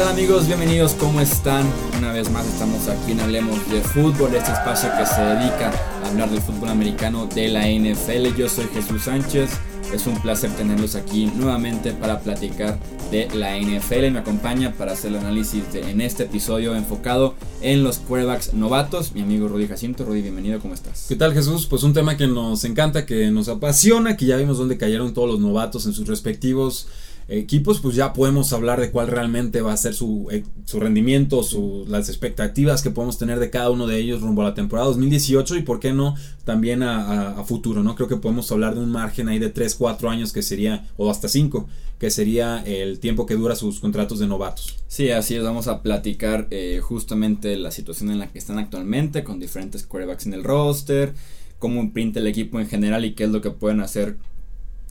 [0.00, 0.46] tal amigos?
[0.46, 1.70] Bienvenidos, ¿cómo están?
[1.98, 5.70] Una vez más estamos aquí en Hablemos de Fútbol, este espacio que se dedica
[6.02, 8.34] a hablar del fútbol americano de la NFL.
[8.34, 9.50] Yo soy Jesús Sánchez,
[9.92, 12.78] es un placer tenerlos aquí nuevamente para platicar
[13.10, 17.82] de la NFL me acompaña para hacer el análisis de, en este episodio enfocado en
[17.82, 20.04] los quarterbacks novatos, mi amigo Rudy Jacinto.
[20.04, 21.06] Rudy, bienvenido, ¿cómo estás?
[21.08, 21.66] ¿Qué tal Jesús?
[21.66, 25.28] Pues un tema que nos encanta, que nos apasiona, que ya vimos dónde cayeron todos
[25.28, 26.86] los novatos en sus respectivos
[27.30, 31.42] equipos, pues ya podemos hablar de cuál realmente va a ser su, eh, su rendimiento,
[31.44, 34.88] su, las expectativas que podemos tener de cada uno de ellos rumbo a la temporada
[34.88, 37.94] 2018 y por qué no también a, futuro, ¿no?
[37.94, 41.10] Creo que podemos hablar de un margen ahí de 3, 4 años que sería, o
[41.10, 44.76] hasta 5, que sería el tiempo que dura sus contratos de novatos.
[44.88, 49.22] Sí, así es, vamos a platicar eh, justamente la situación en la que están actualmente
[49.22, 51.14] con diferentes quarterbacks en el roster,
[51.58, 54.16] cómo imprinte el equipo en general y qué es lo que pueden hacer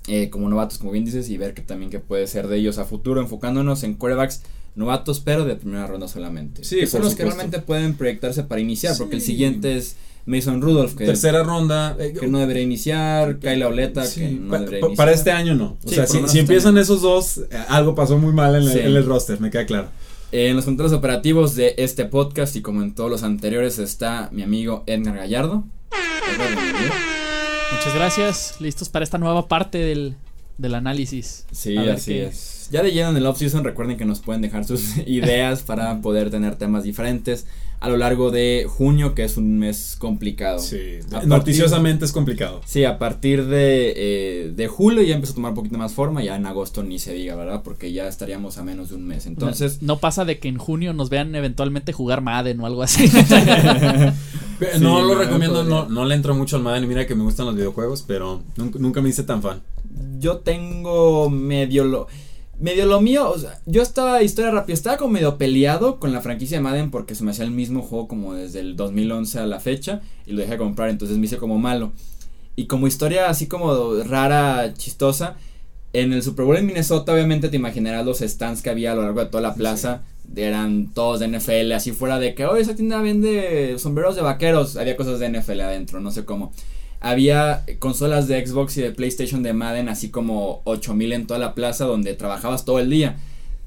[0.07, 2.77] eh, como novatos, como bien dices, y ver que también que puede ser de ellos
[2.77, 4.41] a futuro, enfocándonos en quarterbacks
[4.75, 6.63] novatos, pero de primera ronda solamente.
[6.63, 10.95] Sí, son los que realmente pueden proyectarse para iniciar, porque el siguiente es Mason Rudolph,
[10.95, 14.95] que tercera ronda, eh, que no debería iniciar, Kyle Oleta, que no debería iniciar.
[14.95, 15.77] Para este año no.
[15.83, 18.95] O sea, si, si empiezan esos dos, eh, algo pasó muy mal en, el, en
[18.95, 19.89] el roster, me queda claro.
[20.31, 24.43] En los controles operativos de este podcast y como en todos los anteriores está mi
[24.43, 25.65] amigo Edgar Gallardo.
[27.71, 28.55] Muchas gracias.
[28.59, 30.15] Listos para esta nueva parte del,
[30.57, 31.45] del análisis.
[31.51, 32.69] Sí, así es.
[32.71, 36.29] Ya de lleno en el off-season, recuerden que nos pueden dejar sus ideas para poder
[36.29, 37.45] tener temas diferentes
[37.81, 40.59] a lo largo de junio, que es un mes complicado.
[40.59, 42.61] Sí, noticiosamente es complicado.
[42.65, 46.21] Sí, a partir de, eh, de julio ya empieza a tomar un poquito más forma,
[46.21, 47.61] ya en agosto ni se diga, ¿verdad?
[47.63, 49.25] Porque ya estaríamos a menos de un mes.
[49.27, 49.81] Entonces.
[49.81, 53.09] No, pasa de que en junio nos vean eventualmente jugar Madden o algo así.
[54.81, 57.55] no lo recomiendo, no, no le entro mucho al Madden mira que me gustan los
[57.55, 59.61] videojuegos, pero nunca, nunca me hice tan fan.
[60.19, 62.07] Yo tengo medio lo
[62.59, 66.21] medio lo mío, o sea, yo estaba, historia rápida, estaba como medio peleado con la
[66.21, 69.45] franquicia de Madden porque se me hacía el mismo juego como desde el 2011 a
[69.45, 71.93] la fecha y lo dejé de comprar, entonces me hice como malo.
[72.55, 75.37] Y como historia así como rara, chistosa,
[75.93, 79.03] en el Super Bowl en Minnesota obviamente te imaginarás los stands que había a lo
[79.03, 80.03] largo de toda la plaza,
[80.35, 84.75] eran todos de NFL, así fuera de que, hoy esa tienda vende sombreros de vaqueros,
[84.75, 86.51] había cosas de NFL adentro, no sé cómo
[87.01, 91.55] había consolas de Xbox y de PlayStation de Madden, así como 8000 en toda la
[91.55, 93.17] plaza donde trabajabas todo el día.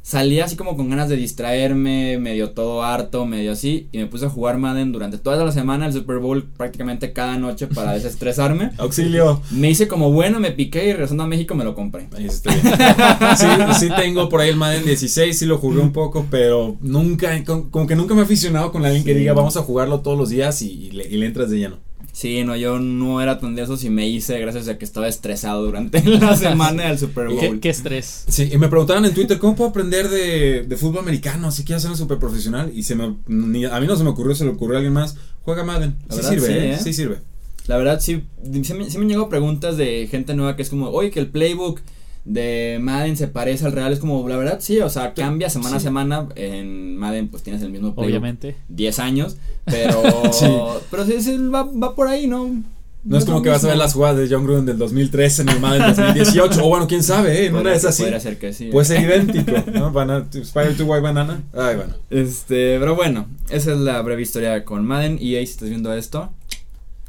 [0.05, 4.27] Salía así como con ganas de distraerme, medio todo harto, medio así, y me puse
[4.27, 8.73] a jugar Madden durante toda la semana, el Super Bowl prácticamente cada noche para desestresarme.
[8.79, 9.41] Auxilio.
[9.53, 12.09] Me hice como bueno, me piqué y regresando a México me lo compré.
[12.17, 12.53] Ahí estoy.
[13.37, 13.47] sí,
[13.79, 17.87] sí tengo por ahí el Madden 16, sí lo jugué un poco, pero nunca, como
[17.87, 20.61] que nunca me he aficionado con alguien que diga vamos a jugarlo todos los días
[20.63, 21.92] y, le, y le entras de lleno.
[22.13, 25.09] Sí, no, yo no era tan de esos y me hice gracias a que estaba
[25.09, 27.41] estresado durante la semana del Super Bowl.
[27.41, 28.25] ¿Qué, ¿Qué, estrés?
[28.29, 31.51] Sí, y me preguntaban en Twitter, ¿cómo puedo aprender de, de fútbol americano?
[31.51, 32.71] Si quiero ser un super profesional.
[32.75, 34.93] Y se me, ni, a mí no se me ocurrió, se le ocurrió a alguien
[34.93, 35.17] más.
[35.43, 35.97] Juega Madden.
[36.09, 36.73] La sí verdad, sirve, sí, ¿eh?
[36.73, 36.79] ¿eh?
[36.83, 37.19] sí sirve.
[37.67, 38.25] La verdad, sí,
[38.63, 41.29] sí me, sí me llegó preguntas de gente nueva que es como, oye, que el
[41.29, 41.81] playbook
[42.25, 45.71] de Madden se parece al real, es como, la verdad, sí, o sea, cambia semana
[45.71, 45.77] Sí.
[45.77, 48.57] a semana, en Madden pues tienes el mismo playbook Obviamente.
[48.69, 50.03] 10 años, pero,
[50.33, 50.47] Sí.
[50.91, 52.63] pero sí, sí, va, va por ahí, ¿no?
[53.05, 55.49] No es como que vas a ver las jugadas de John Gruden del 2013 en
[55.49, 56.65] el Madden 2018.
[56.65, 57.47] o bueno, quién sabe, ¿eh?
[57.47, 58.03] En una de esas sí.
[58.05, 58.67] Podría ser que sí.
[58.71, 59.91] Puede ser idéntico, ¿no?
[59.91, 61.43] Bana Spider to White Banana.
[61.53, 61.95] Ay, bueno.
[62.11, 65.19] Este, pero bueno, esa es la breve historia con Madden.
[65.21, 66.31] Y ahí si estás viendo esto,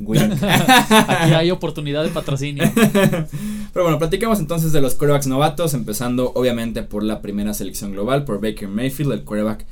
[0.05, 0.41] wink.
[0.43, 2.63] Aquí hay oportunidad de patrocinio.
[2.75, 8.25] Pero bueno, platicamos entonces de los quarterbacks novatos, empezando obviamente por la primera selección global,
[8.25, 9.65] por Baker Mayfield, el quarterback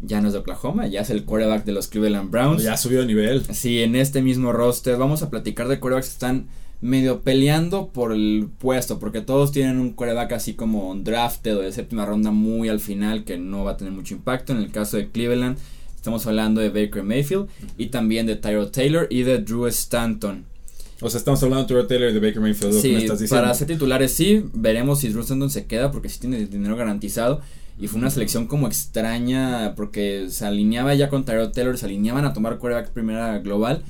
[0.00, 2.62] ya no es de Oklahoma, ya es el quarterback de los Cleveland Browns.
[2.62, 3.44] Ya subió de nivel.
[3.54, 6.46] Sí, en este mismo roster vamos a platicar de quarterbacks que están
[6.80, 11.72] medio peleando por el puesto, porque todos tienen un quarterback así como drafted o de
[11.72, 14.52] séptima ronda muy al final que no va a tener mucho impacto.
[14.52, 15.58] En el caso de Cleveland,
[16.06, 20.44] estamos hablando de Baker Mayfield y también de Tyrod Taylor y de Drew Stanton.
[21.00, 23.42] O sea, estamos hablando de Trevor Taylor y de Baker Mayfield, me Sí, estás diciendo.
[23.42, 27.40] para ser titulares sí, veremos si Drew Stanton se queda porque sí tiene dinero garantizado.
[27.80, 32.24] Y fue una selección como extraña porque se alineaba ya con Tyrod Taylor, se alineaban
[32.24, 33.82] a tomar quarterback primera global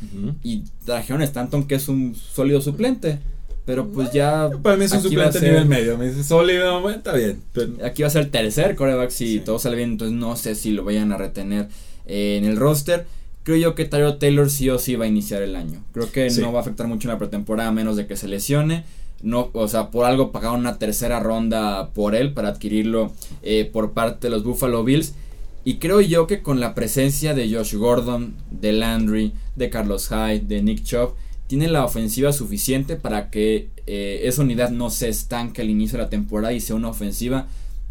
[0.42, 3.18] y trajeron a Stanton que es un sólido suplente.
[3.66, 5.98] Pero pues ya Para mí es un suplente ser- nivel medio.
[5.98, 7.42] Me dice sólido, bueno, está bien.
[7.52, 9.40] Pero Aquí va a ser el tercer quarterback si Sí.
[9.40, 11.68] todo sale bien, entonces no sé si lo vayan a retener
[12.06, 13.04] eh, en el roster.
[13.42, 15.82] Creo yo que Tyrod Taylor sí o sí va a iniciar el año.
[15.92, 16.40] Creo que Sí.
[16.40, 18.84] no va a afectar mucho en la pretemporada a menos de que se lesione.
[19.22, 23.92] No, o sea, por algo pagaron una tercera ronda por él para adquirirlo eh, por
[23.92, 25.14] parte de los Buffalo Bills.
[25.64, 30.40] Y creo yo que con la presencia de Josh Gordon, de Landry, de Carlos Hyde,
[30.46, 31.14] de Nick Chubb,
[31.46, 36.04] tiene la ofensiva suficiente para que eh, esa unidad no se estanque al inicio de
[36.04, 37.46] la temporada y sea una ofensiva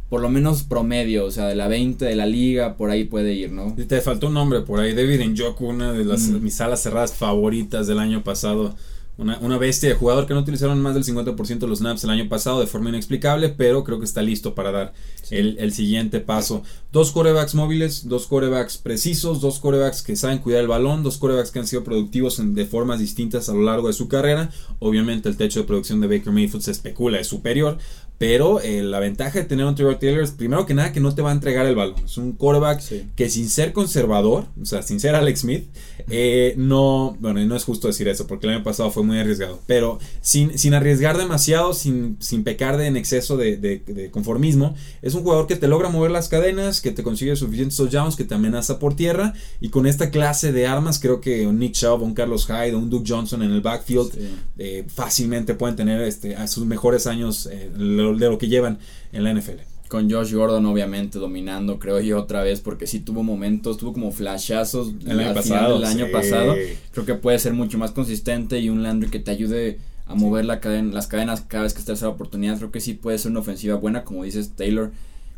[0.09, 3.33] por lo menos promedio, o sea, de la 20 de la liga, por ahí puede
[3.33, 3.73] ir, ¿no?
[3.75, 6.43] Y te faltó un nombre por ahí, David Njoku, una de las Mm.
[6.43, 8.75] mis alas cerradas favoritas del año pasado.
[9.17, 12.09] Una, una bestia de jugador que no utilizaron más del 50% de los snaps el
[12.09, 14.93] año pasado de forma inexplicable, pero creo que está listo para dar
[15.29, 16.63] el, el siguiente paso.
[16.91, 21.51] Dos corebacks móviles, dos corebacks precisos, dos corebacks que saben cuidar el balón, dos corebacks
[21.51, 24.51] que han sido productivos en- de formas distintas a lo largo de su carrera.
[24.79, 27.77] Obviamente el techo de producción de Baker Mayfield se especula es superior,
[28.17, 31.13] pero eh, la ventaja de tener un Trevor Taylor es primero que nada que no
[31.13, 31.95] te va a entregar el balón.
[32.05, 33.03] Es un quarterback Sí.
[33.15, 35.65] que sin ser conservador, o sea, sin ser Alex Smith,
[36.09, 39.59] eh, no, bueno, no es justo decir eso porque el año pasado fue muy arriesgado,
[39.67, 44.75] pero sin, sin arriesgar demasiado, sin, sin pecar de en exceso de, de- de conformismo,
[45.01, 48.23] es un jugador que te logra mover las cadenas, que te consigue suficientes touchdowns, que
[48.23, 52.01] te amenaza por tierra y con esta clase de armas creo que un Nick Chubb,
[52.01, 54.19] un Carlos Hyde, un Duke Johnson en el backfield Sí.
[54.57, 57.69] eh, fácilmente pueden tener este, a sus mejores años eh,
[58.11, 58.79] lo- de lo que llevan
[59.11, 59.61] en la NFL.
[59.87, 64.11] Con Josh Gordon obviamente dominando, creo yo otra vez, porque sí tuvo momentos, tuvo como
[64.11, 66.11] flashazos El año al final pasado, del año sí.
[66.11, 66.55] pasado.
[66.91, 70.45] Creo que puede ser mucho más consistente y un Landry que te ayude a mover
[70.45, 72.57] la cadena, las cadenas cada vez que esté esa oportunidad.
[72.57, 74.91] Creo que sí puede ser una ofensiva buena, como dices Taylor,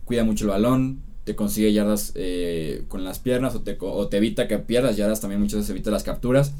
[0.06, 4.16] cuida mucho el balón, te consigue yardas eh, con las piernas o te, o te
[4.18, 6.54] evita que pierdas yardas, también muchas veces evita las capturas.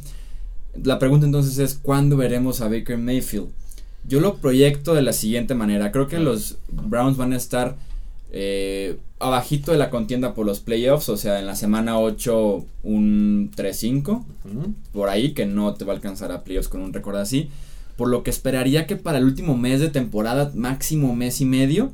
[0.84, 3.48] La pregunta entonces es, ¿cuándo veremos a Baker Mayfield?
[4.06, 5.92] Yo lo proyecto de la siguiente manera.
[5.92, 7.76] Creo que los Browns van a estar
[8.32, 11.10] eh, abajito de la contienda por los playoffs.
[11.10, 14.08] O sea, en la semana 8 un 3-5.
[14.10, 14.74] Ujú.
[14.94, 17.50] Por ahí que no te va a alcanzar a playoffs con un récord así.
[17.98, 21.92] Por lo que esperaría que para el último mes de temporada, máximo mes y medio,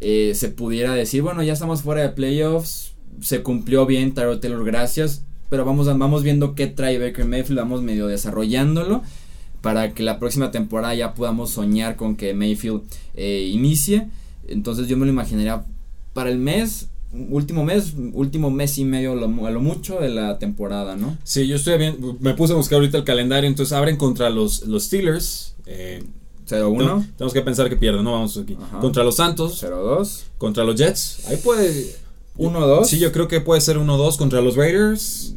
[0.00, 2.92] eh, se pudiera decir, bueno, ya estamos fuera de playoffs.
[3.20, 5.22] Se cumplió bien Tyrod Taylor, gracias.
[5.50, 7.58] Pero vamos, vamos viendo qué trae Baker Mayfield.
[7.58, 9.02] Vamos medio desarrollándolo
[9.66, 12.82] para que la próxima temporada ya podamos soñar con que Mayfield
[13.16, 14.06] eh, inicie.
[14.46, 15.64] Entonces yo me lo imaginaría
[16.12, 16.86] para el mes,
[17.30, 21.16] último mes, último mes y medio lo a lo mucho de la temporada, ¿no?
[21.24, 21.96] Sí, yo estoy bien.
[22.20, 23.48] Me puse a buscar ahorita el calendario.
[23.48, 25.54] Entonces abren contra los, los Steelers.
[25.66, 26.04] Eh,
[26.48, 28.56] 0-1, tenemos- Tenemos que pensar que pierden, no vamos aquí.
[28.62, 28.78] Ajá.
[28.78, 31.26] Contra los Santos, 0-2, contra los Jets.
[31.26, 31.96] Ahí puede.
[32.38, 32.84] 1-2.
[32.84, 35.34] Sí, yo creo que puede ser 1-2 contra los Raiders.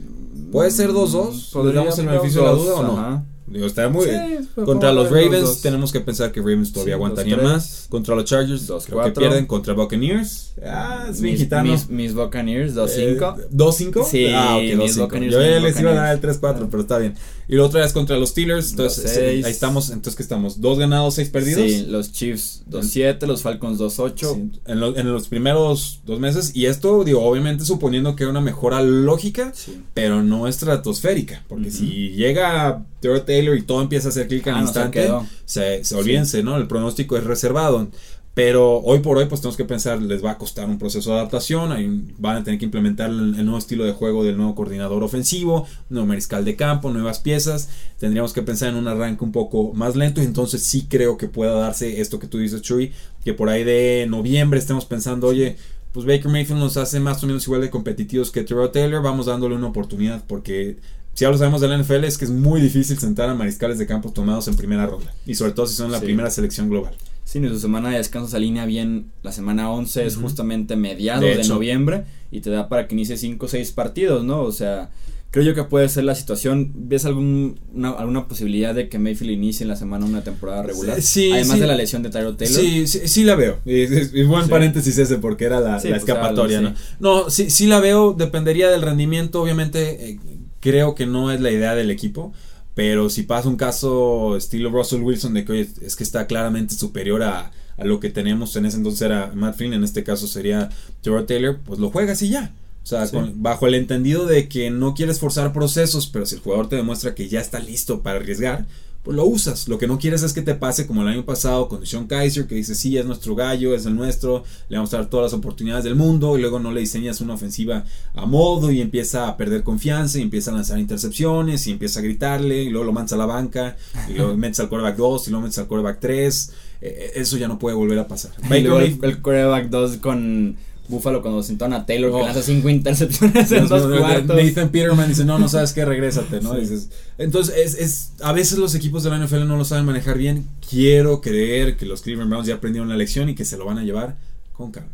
[0.51, 1.51] ¿Puede ser 2-2?
[1.51, 3.25] Podría ¿Le damos el beneficio de la 2-2, duda o no?
[3.51, 4.11] Digo, está muy Sí,
[4.55, 5.61] pero Contra los Ravens 2-2.
[5.61, 7.43] tenemos que pensar que Ravens todavía Sí, aguantaría 2-3.
[7.43, 7.85] más.
[7.89, 9.13] Contra los Chargers creo que 2-4.
[9.13, 9.45] pierden.
[9.47, 10.53] Contra Buccaneers.
[10.63, 11.71] Ah, es bien Mis, gitano.
[11.71, 13.37] mis, mis Buccaneers, 2-5.
[13.39, 14.05] Eh, ¿2-5?
[14.09, 15.01] Sí, ah, ok, mis 2-5.
[15.01, 16.41] Buccaneers Yo ya les iba a dar el Buccaneers.
[16.41, 17.15] 3-4, pero está bien.
[17.47, 18.71] Y la otra es contra los Steelers.
[18.71, 19.13] Entonces, 2-6.
[19.39, 19.89] sí, ahí estamos.
[19.89, 20.61] Entonces, ¿qué estamos?
[20.61, 21.63] ¿Dos ganados, seis perdidos?
[21.63, 24.35] Sí, los Chiefs 2-7, los Falcons 2-8.
[24.35, 26.51] Sí, en, lo- en los primeros dos meses.
[26.53, 29.81] Y esto, digo, obviamente suponiendo que hay una mejora lógica, Sí.
[29.95, 31.43] pero no estratosférica.
[31.47, 31.77] Porque Ujú.
[31.77, 35.09] si llega Trevor Taylor y todo empieza a hacer clic al Ah, instante,
[35.45, 36.57] se, se olvídense, ¿no?
[36.57, 37.87] El pronóstico es reservado.
[38.35, 41.17] Pero hoy por hoy, pues tenemos que pensar, les va a costar un proceso de
[41.17, 41.71] adaptación.
[41.73, 44.55] Hay un- van a tener que implementar el, el nuevo estilo de juego del nuevo
[44.55, 47.69] coordinador ofensivo, nuevo mariscal de campo, nuevas piezas.
[47.97, 50.21] Tendríamos que pensar en un arranque un poco más lento.
[50.21, 52.93] Y entonces sí creo que pueda darse esto que tú dices, Chuy,
[53.25, 55.57] que por ahí de noviembre estemos pensando, oye,
[55.91, 59.01] pues Baker Mayfield nos hace más o menos igual de competitivos que Terrell Taylor.
[59.03, 60.77] Vamos dándole una oportunidad porque
[61.19, 63.77] si ya lo sabemos de la NFL es que es muy difícil sentar a mariscales
[63.77, 65.13] de campo tomados en primera ronda.
[65.25, 66.05] Y sobre todo si son la Sí.
[66.05, 66.93] primera selección global.
[67.25, 69.11] Sí, ni su semana de descanso se alinea bien.
[69.21, 73.47] La semana 11 es justamente mediados De noviembre y te da para que inicie 5
[73.47, 74.43] o 6 partidos, ¿no?
[74.43, 74.91] O sea,
[75.29, 76.71] creo yo que puede ser la situación.
[76.73, 81.01] ¿Ves algún, una- alguna posibilidad de queMayfield inicie en la semana una temporada regular?
[81.01, 81.59] Sí, Además sí.
[81.59, 82.61] de la lesión de Tyrod Taylor.
[82.61, 83.59] Sí, sí, sí la veo.
[83.65, 84.49] Es- es buen Sí.
[84.49, 86.75] paréntesis ese porque era la, pues, escapatoria, algo, ¿no?
[87.23, 88.13] No, sí, sí la veo.
[88.13, 89.41] Dependería del rendimiento.
[89.41, 90.19] Obviamente, eh,
[90.59, 92.33] creo que no es la idea del equipo.
[92.75, 96.75] Pero si pasa un caso estilo Russell Wilson de que oye, es que está claramente
[96.75, 100.27] superior a, a lo que teníamos en ese entonces era Matt Flynn, en este caso
[100.27, 100.69] sería
[101.01, 102.53] Terrell Taylor, pues lo juegas y ya.
[102.83, 103.13] O sea, Sí.
[103.17, 106.77] con- bajo el entendido de que no quieres forzar procesos, pero si el jugador te
[106.77, 108.65] demuestra que ya está listo para arriesgar,
[109.09, 109.67] pues lo usas.
[109.67, 112.45] Lo que no quieres es que te pase como el año pasado con Sean Kaiser,
[112.45, 115.39] que dice, sí, es nuestro gallo, es el nuestro, le vamos a dar todas las
[115.39, 119.35] oportunidades del mundo, y luego no le diseñas una ofensiva a modo y empieza a
[119.35, 123.13] perder confianza, y empieza a lanzar intercepciones, y empieza a gritarle, y luego lo mandas
[123.13, 126.51] a la banca, y luego metes al quarterback 2, y luego metes al quarterback 3.
[126.81, 128.33] Eh, eso ya no puede volver a pasar.
[128.37, 130.55] Y Baker luego el, el quarterback 2 con
[130.89, 132.19] Buffalo cuando sentaron a Taylor Oh.
[132.19, 134.35] que lanza 5 intercepciones en dos cuartos.
[134.43, 136.55] Nathan Peterman dice, no, no sabes qué, regrésate, ¿no?
[136.55, 136.61] Sí.
[136.61, 140.17] Dices, entonces, es, es, a veces los equipos de la NFL no lo saben manejar
[140.17, 140.47] bien.
[140.67, 143.77] Quiero creer que los Cleveland Browns ya aprendieron la lección y que se lo van
[143.77, 144.17] a llevar
[144.51, 144.89] con calma.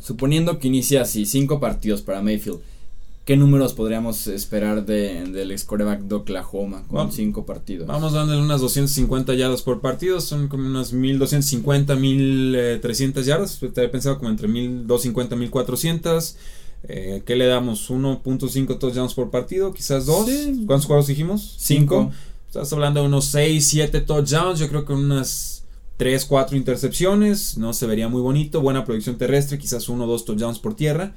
[0.00, 2.60] Suponiendo que inicia así, 5 partidos para Mayfield.
[3.28, 7.86] ¿Qué números podríamos esperar de, del ex coreback de Oklahoma con Vamos- cinco partidos?
[7.86, 13.58] Vamos dándole unas 250 yardas por partido, son como unas 1250, 1300 yardas.
[13.60, 16.36] Te había pensado como entre 1250, 1400.
[16.84, 17.90] Eh, ¿Qué le damos?
[17.90, 20.24] 1.5 touchdowns por partido, quizás dos.
[20.24, 20.64] Sí.
[20.66, 21.54] ¿Cuántos juegos dijimos?
[21.58, 22.10] Cinco.
[22.46, 24.58] Estás hablando de unos 6, 7 touchdowns.
[24.58, 25.64] Yo creo que unas
[25.98, 27.58] 3, 4 intercepciones.
[27.58, 28.62] No se vería muy bonito.
[28.62, 31.12] Buena producción terrestre, quizás 1 o 2 touchdowns por tierra.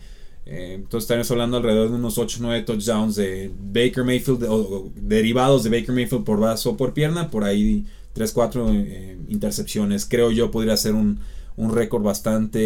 [0.54, 4.92] Eh, entonces estaríamos hablando alrededor de unos 8 9 touchdowns de Baker Mayfield o, o
[4.96, 7.32] derivados de Baker Mayfield por brazo o por pierna.
[7.32, 10.06] Por ahí 3, 4 eh, intercepciones.
[10.06, 11.22] Creo yo podría ser un,
[11.56, 12.60] un récord bastante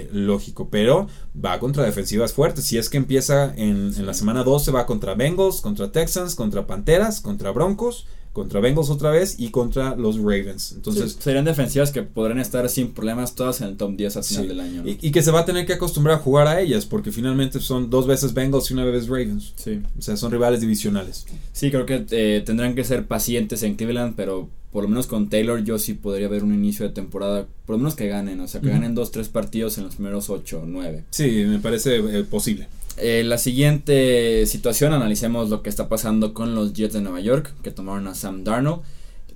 [0.00, 0.70] eh, lógico.
[0.70, 1.06] Pero
[1.36, 2.64] va contra defensivas fuertes.
[2.64, 6.66] Si es que empieza en, en la semana 12, va contra Bengals, contra Texans, contra
[6.66, 10.72] Panteras, contra Broncos, contra Bengals otra vez y contra los Ravens.
[10.72, 14.24] Entonces, Sí, serían defensivas que podrían estar sin problemas todas en el top 10 al
[14.24, 14.48] final Sí.
[14.48, 14.82] del año.
[14.82, 14.88] ¿no?
[14.88, 17.60] y, y que se va a tener que acostumbrar a jugar a ellas, porque finalmente
[17.60, 19.52] son dos veces Bengals y una vez Ravens.
[19.56, 19.80] Sí.
[19.98, 21.26] O sea, son rivales divisionales.
[21.52, 25.30] Sí, creo que eh, tendrán que ser pacientes en Cleveland, pero por lo menos con
[25.30, 28.46] Taylor yo sí podría ver un inicio de temporada, por lo menos que ganen, o
[28.46, 31.04] sea, que ganen dos, tres partidos en los primeros ocho o nueve.
[31.10, 32.68] Sí, me parece eh, posible.
[33.00, 37.54] Eh, la siguiente situación, analicemos lo que está pasando con los Jets de Nueva York,
[37.62, 38.82] que tomaron a Sam Darnold.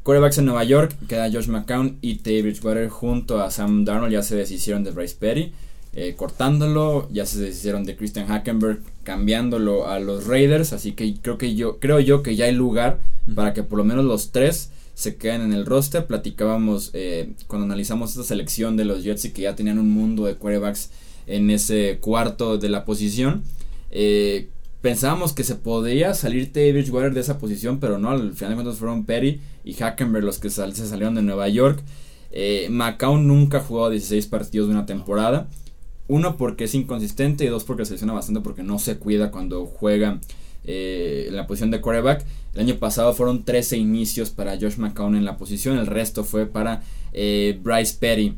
[0.02, 4.23] Quarterbacks en Nueva York, queda Josh McCown y Teddy Bridgewater junto a Sam Darnold, ya
[4.23, 5.52] se deshicieron de Bryce Petty,
[5.95, 11.38] eh, cortándolo, ya se deshicieron de Christian Hackenberg, cambiándolo a los Raiders, así que creo
[11.38, 12.99] que yo, creo yo que ya hay lugar
[13.33, 16.07] para que por lo menos los tres se queden en el roster.
[16.07, 20.25] Platicábamos eh, cuando analizamos esta selección de los Jets y que ya tenían un mundo
[20.25, 20.90] de quarterbacks
[21.26, 23.43] en ese cuarto de la posición.
[23.91, 24.49] Eh,
[24.81, 28.57] pensábamos que se podía salir Teddy Bridgewater de esa posición, pero no, al final de
[28.57, 31.83] cuentas fueron Perry y Hackenberg los que se salieron de Nueva York.
[32.33, 35.49] Eh, McCown nunca ha jugado 16 partidos de una temporada.
[36.09, 39.67] Uno porque es inconsistente y dos porque se lesiona bastante porque no se cuida cuando
[39.67, 40.19] juega
[40.64, 42.25] eh, en la posición de quarterback.
[42.55, 46.47] El año pasado fueron 13 inicios para Josh McCown en la posición, el resto fue
[46.47, 48.35] para eh, Bryce Petty.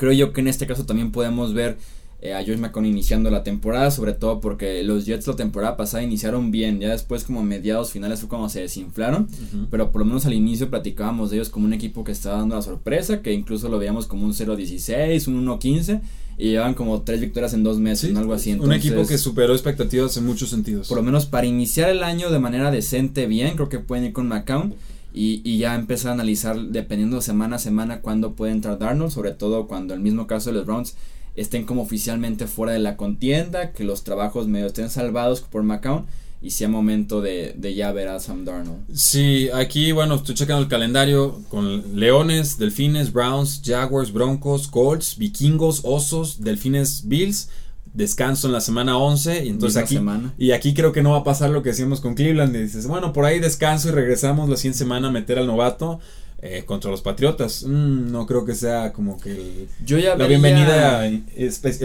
[0.00, 1.76] Creo yo que en este caso también podemos ver
[2.22, 6.02] eh, a Josh McCown iniciando la temporada, sobre todo porque los Jets la temporada pasada
[6.02, 9.26] iniciaron bien, ya después como mediados finales fue como se desinflaron,
[9.70, 12.56] pero por lo menos al inicio platicábamos de ellos como un equipo que estaba dando
[12.56, 16.00] la sorpresa, que incluso lo veíamos como un 0-16, un 1-15
[16.38, 18.20] y llevan como tres victorias en dos meses, Sí, ¿no?
[18.20, 18.50] algo así.
[18.52, 20.88] un Entonces, equipo que superó expectativas en muchos sentidos.
[20.88, 24.12] por lo menos para iniciar el año de manera decente, bien, creo que pueden ir
[24.12, 24.74] con McCown.
[25.12, 29.32] Y, y ya empezar a analizar, dependiendo semana a semana, cuándo puede entrar Darnold, sobre
[29.32, 30.94] todo cuando el mismo caso de los Browns
[31.36, 36.06] estén como oficialmente fuera de la contienda, que los trabajos medio estén salvados por McCown
[36.42, 38.80] y sea momento de, de ya ver a Sam Darnold.
[38.94, 45.80] Sí, aquí, bueno, estoy checando el calendario con Leones, Delfines, Browns, Jaguars, Broncos, Colts, Vikingos,
[45.84, 47.50] Osos, Delfines, Bills.
[47.92, 50.32] Descanso en la semana 11 y entonces aquí semana.
[50.38, 52.54] y aquí creo que no va a pasar lo que decíamos con Cleveland.
[52.54, 55.98] Y dices, bueno, por ahí descanso y regresamos la siguiente semana a meter al novato
[56.42, 57.64] eh, contra los Patriotas.
[57.66, 61.02] Mm, no creo que sea como que el- Yo ya la vería- bienvenida,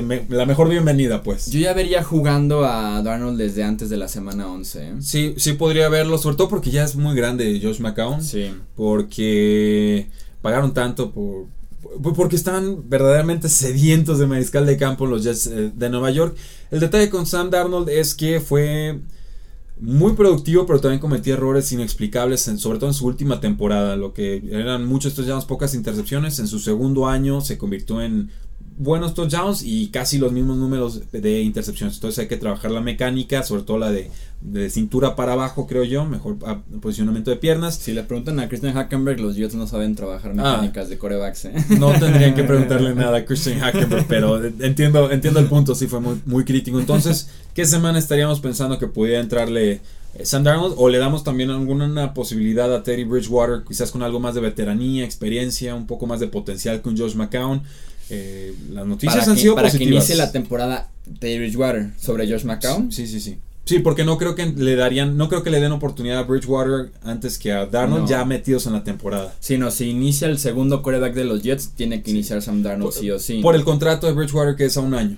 [0.03, 1.47] me- la mejor bienvenida, pues.
[1.51, 4.87] Yo ya vería jugando a Darnold desde antes de la semana 11.
[4.87, 4.93] ¿eh?
[5.01, 8.23] Sí, sí podría verlo, sobre todo porque ya es muy grande Josh McCown.
[8.23, 8.51] Sí.
[8.75, 10.07] porque
[10.41, 11.47] pagaron tanto por-
[12.15, 16.35] porque están verdaderamente sedientos de mariscal de campo los Jets eh, de Nueva York.
[16.71, 18.99] El detalle con Sam Darnold es que fue
[19.79, 24.13] muy productivo, pero también cometía errores inexplicables, en- sobre todo en su última temporada, lo
[24.13, 26.39] que eran muchos touchdowns, pocas intercepciones.
[26.39, 28.31] En su segundo año se convirtió en
[28.77, 31.95] buenos touchdowns y casi los mismos números de intercepciones.
[31.95, 35.83] Entonces hay que trabajar la mecánica, sobre todo la de, de cintura para abajo, creo
[35.85, 37.75] yo, mejor ah, posicionamiento de piernas.
[37.75, 40.57] Si le preguntan a Christian Hackenberg, los Jets no saben trabajar Ah.
[40.57, 41.45] mecánicas de corebacks.
[41.45, 41.53] ¿eh?
[41.79, 46.01] No tendrían que preguntarle nada a Christian Hackenberg, pero entiendo, entiendo el punto, sí fue
[46.01, 46.79] muy, muy crítico.
[46.79, 49.79] Entonces, ¿qué semana estaríamos pensando que pudiera entrarle
[50.15, 50.75] eh, Sam Darnold?
[50.77, 55.05] ¿O le damos también alguna posibilidad a Teddy Bridgewater, quizás con algo más de veteranía,
[55.05, 57.61] experiencia, un poco más de potencial con Josh McCown?
[58.09, 62.29] Eh, las noticias para han que, sido para que inicie la temporada de Bridgewater sobre
[62.29, 62.91] Josh McCown.
[62.91, 63.37] Sí, sí, sí.
[63.65, 66.91] Sí, porque no creo que le darían, no creo que le den oportunidad a Bridgewater
[67.03, 68.07] antes que a Darnold No.
[68.09, 69.33] ya metidos en la temporada.
[69.39, 72.93] Si no, si inicia el segundo quarterback de los Jets, tiene que iniciar Sam Darnold
[72.93, 73.39] sí o sí.
[73.41, 75.17] Por el contrato de Bridgewater que es a un año.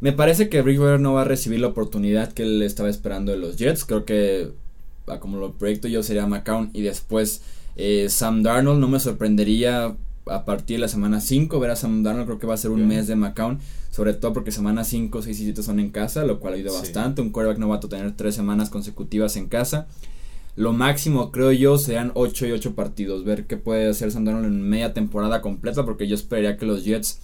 [0.00, 3.38] Me parece que Bridgewater no va a recibir la oportunidad que él estaba esperando de
[3.38, 3.84] los Jets.
[3.84, 4.52] Creo que,
[5.08, 7.40] a como lo proyecto yo, sería McCown y después
[7.74, 8.78] eh, Sam Darnold.
[8.78, 12.26] No me sorprendería a partir de la semana 5 ver a Sam Darnold.
[12.26, 12.88] Creo que va a ser un Bien.
[12.88, 13.58] mes de McCown.
[13.90, 16.78] Sobre todo porque semana 5, 6 y 7 son en casa, lo cual ayuda Sí.
[16.78, 17.22] bastante.
[17.22, 19.86] Un quarterback novato tener 3 semanas consecutivas en casa.
[20.56, 23.24] Lo máximo, creo yo, serían 8 y 8 partidos.
[23.24, 25.84] Ver qué puede hacer Sam Darnold en media temporada completa.
[25.84, 27.18] Porque yo esperaría que los Jets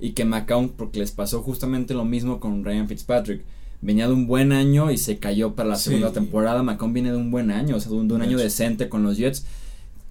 [0.00, 3.42] y que McCown, porque les pasó justamente lo mismo con Ryan Fitzpatrick.
[3.84, 5.86] venía de un buen año y se cayó para la Sí.
[5.90, 6.62] segunda temporada.
[6.62, 8.88] Macomb viene de un buen año, o sea, de un, de un De año decente
[8.88, 9.44] con los Jets.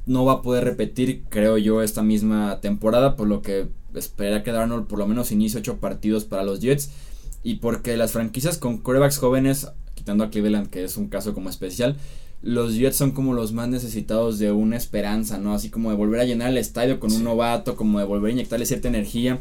[0.06, 4.52] No va a poder repetir, creo yo, esta misma temporada, por lo que espera que
[4.52, 6.92] Darnold por lo menos inicie ocho partidos para los Jets.
[7.44, 11.50] Y porque las franquicias con corebacks jóvenes, quitando a Cleveland, que es un caso como
[11.50, 11.98] especial,
[12.42, 15.54] los Jets son como los más necesitados de una esperanza, ¿no?
[15.54, 18.34] Así como de volver a llenar el estadio con un novato, como de volver a
[18.34, 19.40] inyectarle cierta energía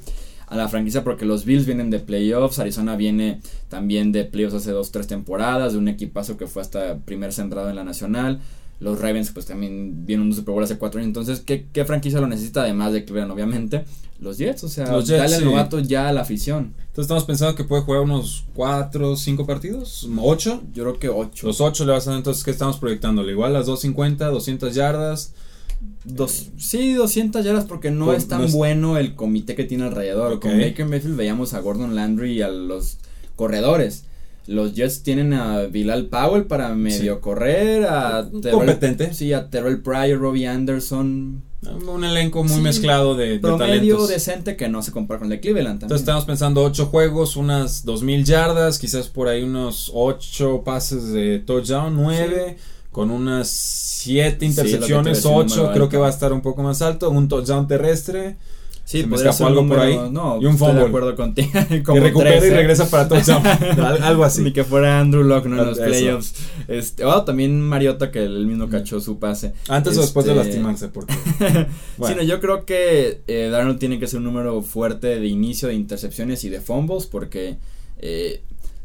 [0.51, 4.73] a la franquicia porque los Bills vienen de playoffs, Arizona viene también de playoffs hace
[4.73, 8.41] dos, tres temporadas, de un equipazo que fue hasta primer centrado en la nacional.
[8.81, 12.19] Los Ravens pues también vienen un Super Bowl hace cuatro años, entonces ¿qué, qué franquicia
[12.21, 13.85] lo necesita además de Cleveland obviamente?
[14.21, 15.47] Los Jets, o sea, Los Jets, dale al sí.
[15.47, 16.75] novato ya a la afición.
[16.79, 20.63] Entonces estamos pensando que puede jugar unos 4 5 partidos, 8.
[20.75, 21.47] Yo creo que ocho.
[21.47, 23.33] Los 8 le vas a dar, entonces, ¿qué estamos proyectándole?
[23.33, 25.33] Igual las 250, 200 yardas.
[26.05, 29.65] Dos, sí, 200 yardas porque no Por- es tan no es- bueno el comité que
[29.65, 30.33] tiene alrededor.
[30.35, 30.43] Ok.
[30.43, 32.99] Con Baker Mayfield veíamos a Gordon Landry y a los
[33.37, 34.05] corredores.
[34.51, 37.21] Los Jets tienen a Bilal Powell para medio Sí.
[37.21, 39.15] correr, a Competente.
[39.15, 41.43] Sí, a Terrell Pryor, Robbie Anderson.
[41.87, 43.67] Un elenco muy Sí, mezclado de, de Promedio
[43.97, 44.09] talentos.
[44.09, 45.85] decente que no se compara con el de Cleveland también.
[45.87, 51.39] Entonces estamos pensando 8 juegos, unas 2000 yardas, quizás por ahí unos 8 pases de
[51.41, 52.57] touchdown, 9,
[52.91, 55.85] con unas 7 Sí, es lo que te intercepciones, iba a decir, 8, número creo
[55.85, 55.89] alto.
[55.91, 58.37] que va a estar un poco más alto, un touchdown terrestre.
[58.91, 59.99] Sí, se me podría escapó algo por ahí.
[60.11, 60.83] No, Y un estoy fumble.
[60.83, 61.49] de acuerdo contigo.
[61.69, 62.57] que recupera y 13.
[62.57, 63.47] regresa para touchdown.
[63.81, 64.43] Al- algo así.
[64.43, 65.61] Ni que fuera Andrew Locke, ¿no?
[65.61, 65.87] En los Eso.
[65.87, 66.35] playoffs.
[66.69, 68.71] Este, oh, también Mariota, que él mismo Mm.
[68.71, 69.53] cachó su pase.
[69.69, 71.15] Antes o después de Este, lastimarse, porque.
[72.07, 75.69] Sí, no, yo creo que eh, Darnold tiene que ser un número fuerte de inicio
[75.69, 77.59] de intercepciones y de fumbles porque
[77.99, 78.43] eh,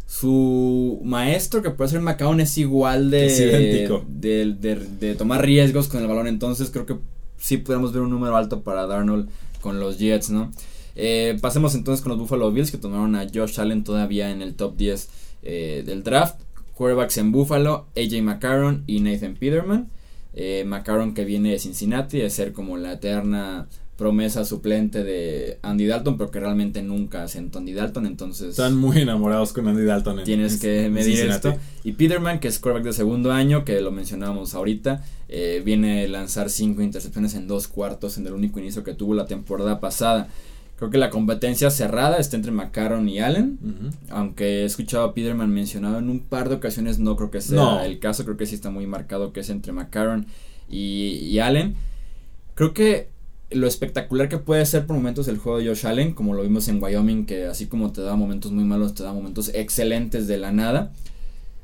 [0.07, 5.88] su maestro, que puede ser McCown, es igual de, Es de, de- de tomar riesgos
[5.88, 6.27] con el balón.
[6.27, 6.95] Entonces creo que
[7.38, 9.29] sí podemos ver un número alto para Darnold
[9.65, 10.51] con los Jets, ¿no?
[10.95, 14.53] Eh, pasemos entonces con los Buffalo Bills que tomaron a Josh Allen todavía en el
[14.53, 15.10] top 10
[15.41, 16.39] eh, del draft.
[16.75, 19.89] Quarterbacks en Buffalo, AJ McCarron y Nathan Peterman.
[20.36, 25.86] Eh, McCarron que viene de Cincinnati de ser como la eterna promesa suplente de Andy
[25.88, 30.20] Dalton, pero que realmente nunca sentó Andy Dalton, entonces Están muy enamorados con Andy Dalton.
[30.20, 31.48] en- tienes en- que medir Cincinnati.
[31.50, 31.62] esto.
[31.86, 36.08] Y Peterman, que es quarterback de segundo año, que lo mencionábamos ahorita, eh, viene a
[36.10, 40.27] lanzar cinco intercepciones en dos cuartos en el único inicio que tuvo la temporada pasada.
[40.77, 43.58] Creo que la competencia cerrada está entre McCarron y Allen.
[44.10, 47.55] Aunque he escuchado a Peterman mencionado en un par de ocasiones, no creo que sea
[47.55, 47.81] No.
[47.81, 48.25] el caso.
[48.25, 50.25] Creo que sí está muy marcado que es entre McCarron
[50.70, 51.75] y, y Allen.
[52.55, 53.08] Creo que
[53.51, 56.68] lo espectacular que puede ser por momentos el juego de Josh Allen, como lo vimos
[56.68, 60.38] en Wyoming, que así como te da momentos muy malos, te da momentos excelentes de
[60.38, 60.92] la nada.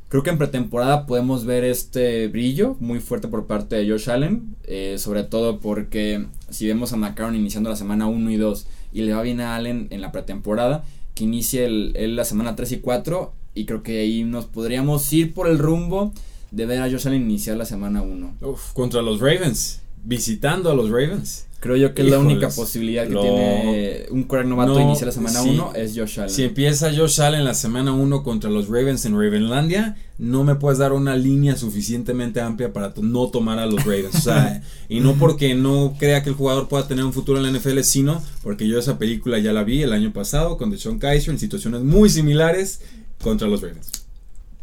[0.09, 4.55] Creo que en pretemporada podemos ver este brillo muy fuerte por parte de Josh Allen,
[4.65, 9.01] eh, sobre todo porque si vemos a McCarron iniciando la semana 1 y 2 y
[9.03, 10.83] le va bien a Allen en la pretemporada,
[11.15, 15.11] que inicie el, el la semana 3 y 4 y creo que ahí nos podríamos
[15.13, 16.13] ir por el rumbo
[16.51, 18.35] de ver a Josh Allen iniciar la semana 1.
[18.41, 19.80] Uf, contra los Ravens.
[20.03, 21.45] Visitando a los Ravens.
[21.59, 25.05] Creo yo que es la única posibilidad que lo- tiene un quarterback novato No, iniciar
[25.05, 25.49] la semana sí.
[25.49, 26.31] 1 es Josh Allen.
[26.33, 30.79] Si empieza Josh Allen la semana 1 contra los Ravens en Ravenlandia, no me puedes
[30.79, 34.15] dar una línea suficientemente amplia para no tomar a los Ravens.
[34.15, 37.43] O sea, y no porque no crea que el jugador pueda tener un futuro en
[37.53, 40.97] la NFL, sino porque yo esa película ya la vi el año pasado con Deshaun
[40.97, 42.81] Kaiser en situaciones muy similares
[43.21, 43.91] contra los Ravens.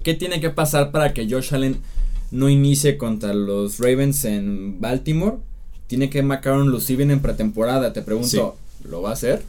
[0.03, 1.79] ¿Qué tiene que pasar para que Josh Allen
[2.31, 5.37] no inicie contra los Ravens en Baltimore?
[5.87, 7.93] Tiene que McCarron lucir bien en pretemporada.
[7.93, 9.43] Te pregunto, ¿lo va a hacer?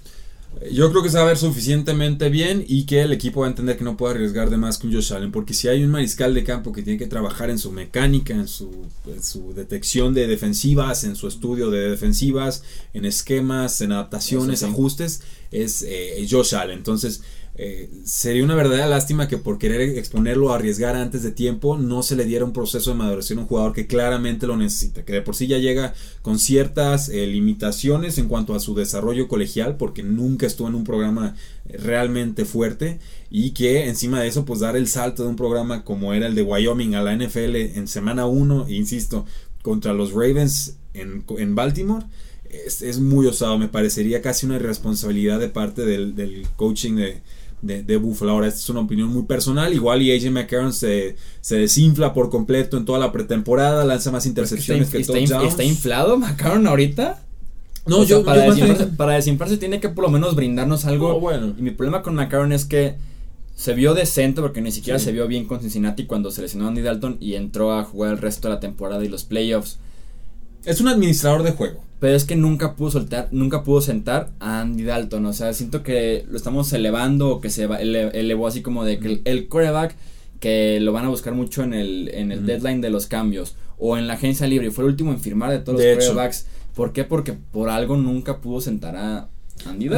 [0.71, 3.49] Yo creo que se va a ver suficientemente bien y que el equipo va a
[3.49, 6.33] entender que no puede arriesgar de más con Josh Allen, porque si hay un mariscal
[6.33, 8.69] de campo que tiene que trabajar en su mecánica, en su,
[9.07, 12.63] en su detección de defensivas, en su estudio de defensivas,
[12.93, 14.65] en esquemas, en adaptaciones, sí.
[14.65, 16.79] ajustes, es eh, Josh Allen.
[16.79, 17.21] Entonces,
[17.61, 22.03] eh, sería una verdadera lástima que por querer exponerlo a arriesgar antes de tiempo no
[22.03, 25.11] se le diera un proceso de maduración a un jugador que claramente lo necesita, que
[25.11, 29.75] de por sí ya llega con ciertas eh, limitaciones en cuanto a su desarrollo colegial
[29.75, 31.35] porque nunca estuvo en un programa
[31.67, 35.83] eh, realmente fuerte y que encima de eso pues dar el salto de un programa
[35.83, 39.25] como era el de Wyoming a la NFL en semana 1, insisto,
[39.63, 42.05] contra los Ravens en, en Baltimore.
[42.49, 47.21] Es, es muy osado, me parecería casi una irresponsabilidad de parte del, del coaching de,
[47.61, 48.31] de, de Buffalo.
[48.31, 49.73] Ahora, esta es una opinión muy personal.
[49.73, 54.23] Igual y AJ McCarron se, se desinfla por completo en toda la pretemporada, lanza más
[54.23, 57.21] Pues que intercepciones está, que está, está inflado McCarron ahorita.
[57.85, 60.85] No, O sea, yo, para, yo desinflarse, para desinflarse tiene que por lo menos brindarnos
[60.85, 61.09] algo.
[61.09, 61.53] No, bueno.
[61.57, 62.95] Y mi problema con McCarron es que
[63.55, 65.05] se vio decente porque ni siquiera Sí.
[65.05, 68.11] se vio bien con Cincinnati cuando se lesionó a Andy Dalton y entró a jugar
[68.11, 69.79] el resto de la temporada y los playoffs.
[70.65, 71.83] Es un administrador de juego.
[71.99, 75.25] Pero es que nunca pudo soltar, nunca pudo sentar a Andy Dalton.
[75.25, 79.21] O sea, siento que lo estamos elevando o que se elevó así como de que
[79.25, 79.95] el, coreback
[80.39, 83.97] que lo van a buscar mucho en el, en el deadline de los cambios o
[83.97, 84.71] en la agencia libre.
[84.71, 86.45] Fue el último en firmar de todos los corebacks.
[86.73, 87.03] ¿Por qué?
[87.03, 89.27] Porque por algo nunca pudo sentar a,
[89.65, 89.89] Andy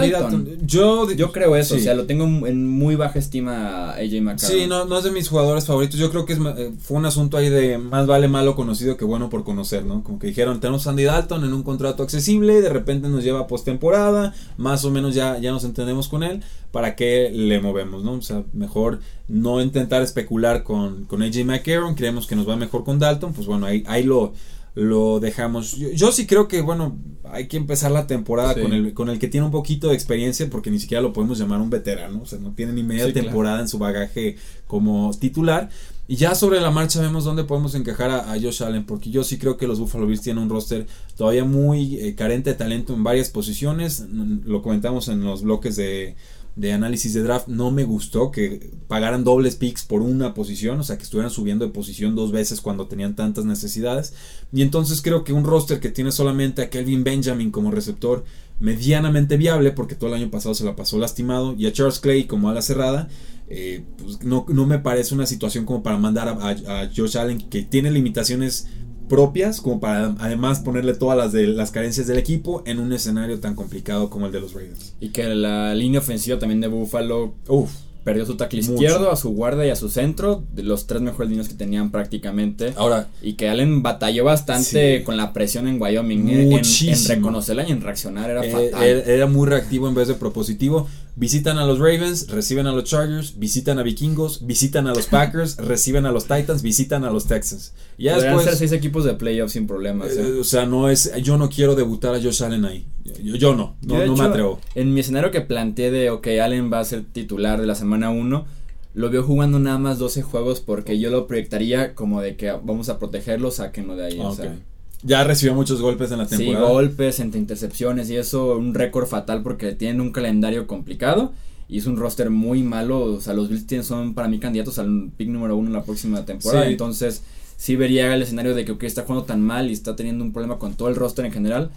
[0.65, 4.57] Yo, yo creo eso, o sea, lo tengo en muy baja estima a AJ McCarron.
[4.57, 5.99] Sí, no, no es de mis jugadores favoritos.
[5.99, 9.05] Yo creo que es, eh, fue un asunto ahí de más vale malo conocido que
[9.05, 10.03] bueno por conocer, ¿no?
[10.03, 13.41] Como que dijeron, tenemos a Andy Dalton en un contrato accesible, de repente nos lleva
[13.41, 18.03] a postemporada, más o menos ya, ya nos entendemos con él, ¿para qué le movemos,
[18.03, 18.13] no?
[18.13, 22.83] O sea, mejor no intentar especular con, con AJ McCarron, creemos que nos va mejor
[22.83, 24.33] con Dalton, pues bueno, ahí, ahí lo
[24.73, 25.75] lo dejamos.
[25.75, 29.27] Yo, sí creo que, bueno, hay que empezar la temporada con, el, con el que
[29.27, 32.39] tiene un poquito de experiencia, porque ni siquiera lo podemos llamar un veterano, o sea,
[32.39, 35.69] no tiene ni media temporada en su bagaje como titular.
[36.07, 39.37] Y ya sobre la marcha vemos dónde podemos encajar a, Josh Allen, porque yo sí
[39.37, 43.03] creo que los Buffalo Bills tienen un roster todavía muy eh, carente de talento en
[43.03, 44.05] varias posiciones.
[44.43, 46.17] Lo comentamos en los bloques de,
[46.55, 50.83] de análisis de draft no me gustó que pagaran dobles picks por una posición, o
[50.83, 54.13] sea que estuvieran subiendo de posición dos veces cuando tenían tantas necesidades.
[54.51, 58.25] Y entonces creo que un roster que tiene solamente a Kelvin Benjamin como receptor
[58.59, 62.25] medianamente viable, porque todo el año pasado se la pasó lastimado, y a Charles Clay
[62.25, 63.09] como ala cerrada,
[63.49, 67.17] eh, pues no, no, me parece una situación como para mandar a, a, a Josh
[67.17, 68.67] Allen que tiene limitaciones
[69.11, 73.41] propias como para además ponerle todas las de las carencias del equipo en un escenario
[73.41, 74.93] tan complicado como el de los Raiders.
[75.01, 77.71] Y que la línea ofensiva también de Buffalo, uff,
[78.05, 81.29] perdió su tackle izquierdo, a su guarda y a su centro, de los tres mejores
[81.29, 82.71] líneas que tenían prácticamente.
[82.77, 87.71] Ahora, y que Allen batalló bastante con la presión en Wyoming, eh, en, reconocerla y
[87.73, 88.83] en reaccionar, era eh, fatal.
[88.83, 90.87] Era, muy reactivo en vez de propositivo.
[91.15, 95.57] Visitan a los Ravens, reciben a los Chargers, visitan a Vikingos, visitan a los Packers,
[95.57, 97.73] reciben a los Titans, visitan a los Texans.
[97.97, 100.15] ya Podrían ser seis equipos de playoffs sin problemas.
[100.15, 102.85] Eh, o sea, no es, yo no quiero debutar a Josh Allen ahí.
[103.21, 104.59] Yo, no, no, me atrevo.
[104.73, 108.09] En mi escenario que planteé de, ok, Allen va a ser titular de la semana
[108.09, 108.45] 1,
[108.93, 112.89] lo veo jugando nada más 12 juegos porque yo lo proyectaría como de que vamos
[112.89, 114.19] a protegerlo, sáquenlo de ahí.
[114.19, 114.57] O sea,
[115.03, 116.65] ya recibió muchos golpes en la temporada.
[116.65, 121.33] Sí, golpes, entre intercepciones y eso, un récord fatal porque tienen un calendario complicado
[121.67, 123.03] y es un roster muy malo.
[123.03, 126.25] O sea, los Bills son para mí candidatos al pick número uno en la próxima
[126.25, 126.67] temporada.
[126.67, 127.23] Entonces,
[127.57, 130.33] sí vería el escenario de que okay, está jugando tan mal y está teniendo un
[130.33, 131.71] problema con todo el roster en general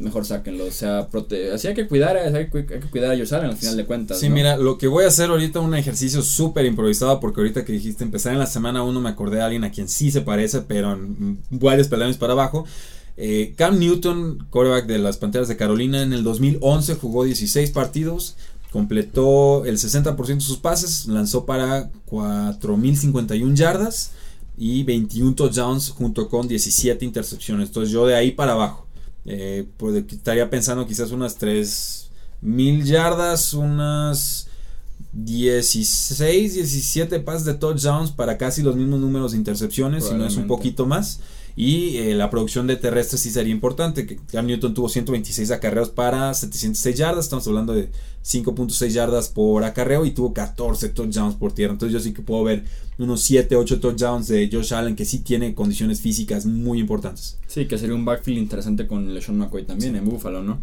[0.00, 0.66] mejor sáquenlo.
[0.66, 3.86] O sea, prote así hay que cuidar, hay que, cuidar a Josh al final de
[3.86, 4.18] cuentas.
[4.18, 7.72] Sí, mira, lo que voy a hacer ahorita un ejercicio súper improvisado porque ahorita que
[7.72, 10.62] dijiste empezar en la semana 1 me acordé de alguien a quien sí se parece,
[10.62, 12.64] pero en varios peldaños para abajo.
[13.16, 18.36] Eh, Cam Newton, quarterback de las Panteras de Carolina, en el 2011 jugó 16 partidos,
[18.72, 24.12] completó el 60% de sus pases, lanzó para 4.051 yardas
[24.56, 27.68] y 21 touchdowns junto con 17 intercepciones.
[27.68, 28.86] Entonces yo de ahí para abajo.
[29.24, 34.48] Eh, pues, estaría pensando quizás unas 3.000 yardas, unas
[35.12, 40.36] 16, 17 pases de touchdowns para casi los mismos números de intercepciones, si no es
[40.36, 41.20] un poquito más.
[41.60, 44.06] Y eh, la producción de terrestres sí sería importante.
[44.06, 47.26] Que Cam Newton tuvo 126 acarreos para 706 yardas.
[47.26, 47.90] Estamos hablando de
[48.24, 51.74] 5.6 yardas por acarreo y tuvo 14 touchdowns por tierra.
[51.74, 52.64] Entonces yo sí que puedo ver
[52.96, 57.36] unos 7, 8 touchdowns de Josh Allen que sí tiene condiciones físicas muy importantes.
[57.46, 60.62] Sí, que sería un backfield interesante con LeSean McCoy también en Buffalo, ¿no?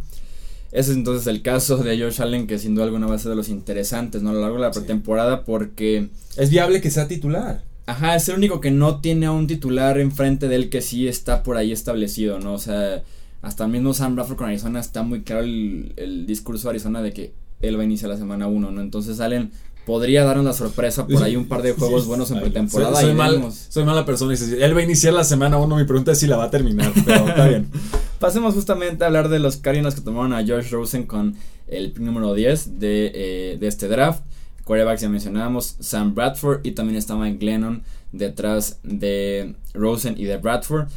[0.72, 3.30] Ese es entonces el caso de Josh Allen, que sin duda alguna va a ser
[3.30, 4.32] de los interesantes ¿no?
[4.32, 6.10] a lo largo de la pretemporada, porque.
[6.38, 7.67] Es viable que sea titular.
[7.88, 11.08] Ajá, es el único que no tiene a un titular enfrente de él que sí
[11.08, 12.54] está por ahí establecido, ¿no?
[12.54, 13.02] O sea,
[13.42, 17.14] hasta el mismo Sam Bradford con Arizona está muy claro el, discurso de Arizona de
[17.14, 18.82] que él va a iniciar la semana 1, ¿no?
[18.82, 19.52] Entonces Allen
[19.86, 23.00] podría darnos la sorpresa por ahí un par de juegos buenos en pretemporada.
[23.00, 26.12] Soy, mal, soy, mala persona y él va a iniciar la semana 1, mi pregunta
[26.12, 27.70] es si la va a terminar, pero está bien.
[28.20, 31.36] Pasemos justamente a hablar de los Cardinals que tomaron a Josh Rosen con
[31.68, 34.24] el número 10 de, eh, de este draft
[34.68, 40.38] quarterbacks ya mencionábamos, Sam Bradford y también estaba Mike Glennon detrás de Rosen y de
[40.38, 40.88] Bradford.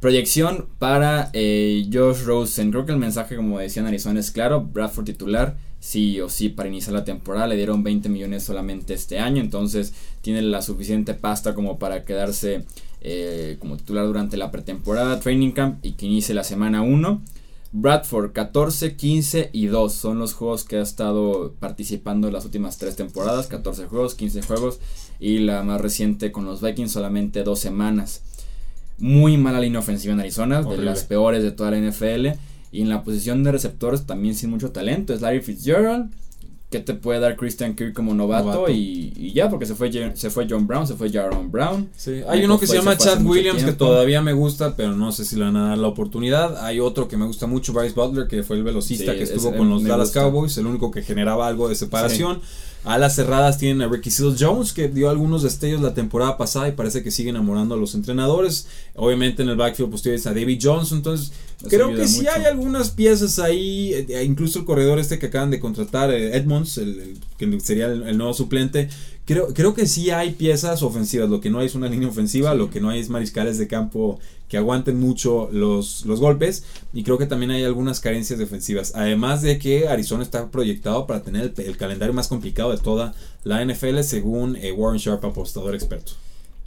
[0.00, 2.70] Proyección para eh, Josh Rosen.
[2.70, 4.60] Creo que el mensaje, como decía en Arizona, es claro.
[4.60, 7.46] Bradford titular, sí o sí, para iniciar la temporada.
[7.46, 9.40] Le dieron 20 millones solamente este año.
[9.40, 12.66] Entonces tiene la suficiente pasta como para quedarse
[13.00, 17.22] eh, como titular durante la pretemporada, training camp y que inicie la semana 1.
[17.76, 22.78] Bradford 14, 15 y 2 son los juegos que ha estado participando en las últimas
[22.78, 23.48] tres temporadas.
[23.48, 24.78] 14 juegos, 15 juegos
[25.18, 28.22] y la más reciente con los Vikings solamente dos semanas.
[28.98, 32.38] Muy mala línea ofensiva en Arizona, de las peores de toda la NFL.
[32.70, 35.12] Y en la posición de receptores también sin mucho talento.
[35.12, 36.12] Es Larry Fitzgerald,
[36.74, 38.68] qué te puede dar Christian Kirk como novato, Novato.
[38.72, 41.88] Y, y ya, porque se fue, se fue John Brown, se fue Jaron Brown.
[41.96, 44.96] Sí, hay Michael uno que se llama se Chad Williams que todavía me gusta, pero
[44.96, 46.64] no sé si le van a dar la oportunidad.
[46.64, 49.50] Hay otro que me gusta mucho, Bryce Butler, que fue el velocista Sí, que estuvo
[49.50, 50.22] ese con los Dallas gusta.
[50.22, 52.40] Cowboys, el único que generaba algo de separación.
[52.98, 56.72] Las cerradas tienen a Ricky Seals Jones, que dio algunos destellos la temporada pasada y
[56.72, 58.66] parece que sigue enamorando a los entrenadores.
[58.94, 62.30] Obviamente en el backfield pues tienes a David Johnson, entonces Eso creo que sí mucho.
[62.32, 66.76] hay algunas piezas ahí, eh, incluso el corredor este que acaban de contratar, eh, Edmonds,
[66.78, 68.88] el, el- que sería el, el nuevo suplente.
[69.26, 72.52] Creo, creo que sí hay piezas ofensivas, lo que no hay es una línea ofensiva,
[72.52, 72.58] Sí.
[72.58, 77.04] lo que no hay es mariscales de campo que aguanten mucho los, los golpes y
[77.04, 78.92] creo que también hay algunas carencias defensivas.
[78.94, 83.14] Además de que Arizona está proyectado para tener el, el calendario más complicado de toda
[83.44, 86.12] la NFL según eh, Warren Sharp, apostador experto.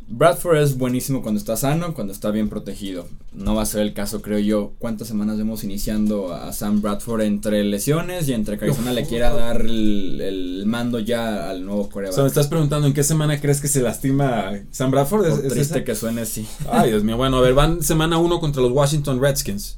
[0.09, 3.07] Bradford es buenísimo cuando está sano, cuando está bien protegido.
[3.33, 4.71] No va a ser el caso, creo yo.
[4.79, 9.33] ¿Cuántas semanas vemos iniciando a Sam Bradford entre lesiones y entre que Arizona le quiera
[9.33, 12.27] dar el, el mando ya al nuevo O sea, me coreback?
[12.27, 15.25] estás preguntando en qué semana crees que se lastima Sam Bradford.
[15.27, 15.83] ¿Es- triste esa?
[15.83, 16.47] que suene así.
[16.71, 17.17] Ay, Dios mío.
[17.17, 19.77] Bueno, a ver, van semana 1 contra los Washington Redskins.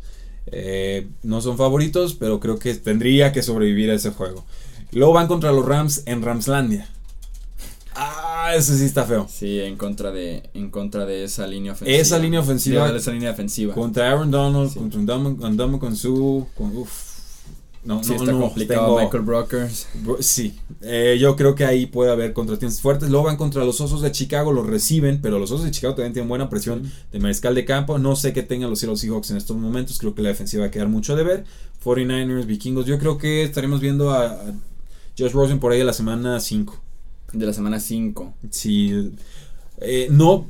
[0.52, 4.46] Eh, no son favoritos, pero creo que tendría que sobrevivir a ese juego.
[4.92, 6.88] Luego van contra los Rams en Ramslandia.
[8.50, 9.28] Ah, ese sí está feo.
[9.30, 11.98] Sí, en contra de, en contra de esa línea ofensiva.
[12.00, 12.92] Esa línea ofensiva.
[12.92, 13.74] De esa línea defensiva.
[13.74, 14.80] Contra Aaron Donald, Sí.
[14.80, 15.04] contra
[15.50, 16.48] Ndamo con su.
[16.56, 17.10] Con, uf.
[17.82, 19.88] No, sí, no, está no, complicado tengo- Michael Brockers.
[20.04, 23.10] Bro- Sí, eh, yo creo que ahí puede haber contratiempos fuertes.
[23.10, 26.12] Luego van contra los Osos de Chicago, los reciben, pero los Osos de Chicago también
[26.12, 27.98] tienen buena presión de mariscal de campo.
[27.98, 29.98] No sé qué tengan los Seattle Seahawks en estos momentos.
[29.98, 31.46] Creo que la defensiva va a quedar mucho de ver.
[31.84, 32.86] 49ers, Vikingos.
[32.86, 34.54] Yo creo que estaremos viendo a, a
[35.18, 36.78] Josh Rosen por ahí a la semana 5.
[37.34, 38.34] De la semana 5.
[38.50, 39.12] Sí,
[39.82, 40.48] eh, no,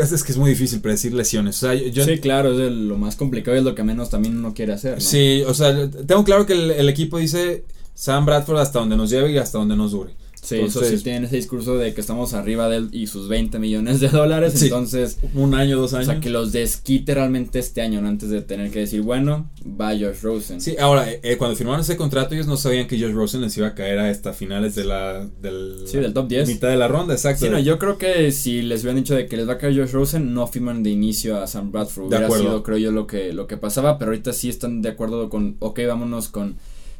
[0.00, 1.56] es, es que es muy difícil predecir lesiones.
[1.62, 4.10] O sea, yo, sí, claro, es de lo más complicado y es lo que menos
[4.10, 4.94] también uno quiere hacer.
[4.94, 5.00] ¿no?
[5.00, 9.10] Sí, o sea, tengo claro que el, el equipo dice Sam Bradford hasta donde nos
[9.10, 10.12] lleve y hasta donde nos dure.
[10.44, 13.28] Sí, eso Entonces- sí tienen ese discurso de que estamos arriba de él y sus
[13.28, 14.52] 20 millones de dólares.
[14.56, 14.66] Sí.
[14.66, 16.06] Entonces, Un año, dos o años.
[16.08, 18.08] sea, que los desquite realmente este año, ¿no?
[18.08, 20.60] antes de tener que decir, bueno, va Josh Rosen.
[20.60, 23.56] Sí, ahora, eh, eh, cuando firmaron ese contrato, ellos no sabían que Josh Rosen les
[23.56, 25.26] iba a caer a hasta finales de la.
[25.40, 26.46] Del, Sí, del top 10.
[26.48, 27.46] Mitad de la ronda, exacto.
[27.46, 29.74] Sí, no, yo creo que si les hubieran dicho de que les va a caer
[29.76, 32.04] Josh Rosen, no firman de inicio a Sam Bradford.
[32.04, 32.44] De Hubiera acuerdo.
[32.44, 35.56] sido, creo yo, lo que, lo que pasaba, pero ahorita sí están de acuerdo con,
[35.60, 36.56] ok, vámonos con,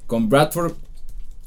[0.07, 0.73] con Bradford.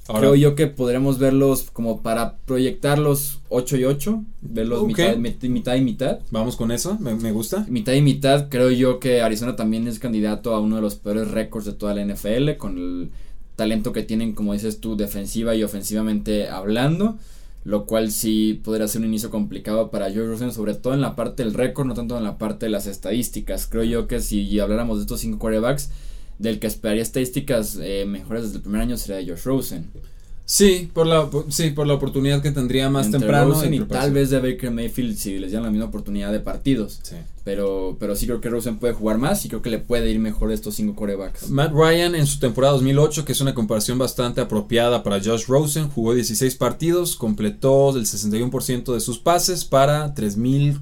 [0.08, 5.50] Ahora, creo yo que podremos verlos como para proyectarlos 8 y 8, verlos mitad, mit-
[5.50, 6.20] mitad y mitad.
[6.32, 7.66] Vamos con eso, me, me gusta.
[7.70, 11.30] Mitad y mitad, creo yo que Arizona también es candidato a uno de los peores
[11.32, 13.10] récords de toda la NFL, con el
[13.56, 17.18] talento que tienen, como dices tú, defensiva y ofensivamente hablando,
[17.64, 21.16] lo cual sí podría ser un inicio complicado para Joe Rosen, sobre todo en la
[21.16, 23.68] parte del récord, no tanto en la parte de las estadísticas.
[23.68, 25.90] Creo yo que si habláramos de estos cinco quarterbacks,
[26.40, 29.90] del que esperaría estadísticas eh, mejores desde el primer año sería Josh Rosen.
[30.50, 33.50] Sí, por la, por- sí, por la oportunidad que tendría más Entre temprano.
[33.54, 37.02] Rosen y tal vez de Baker Mayfield si les dieran la misma oportunidad de partidos.
[37.04, 37.16] Sí.
[37.44, 40.20] Pero, pero sí creo que Rosen puede jugar más y creo que le puede ir
[40.20, 41.50] mejor de estos cinco corebacks.
[41.50, 45.90] Matt Ryan en su temporada 2008, que es una comparación bastante apropiada para Josh Rosen,
[45.90, 50.16] jugó 16 partidos, completó el 61% de sus pases para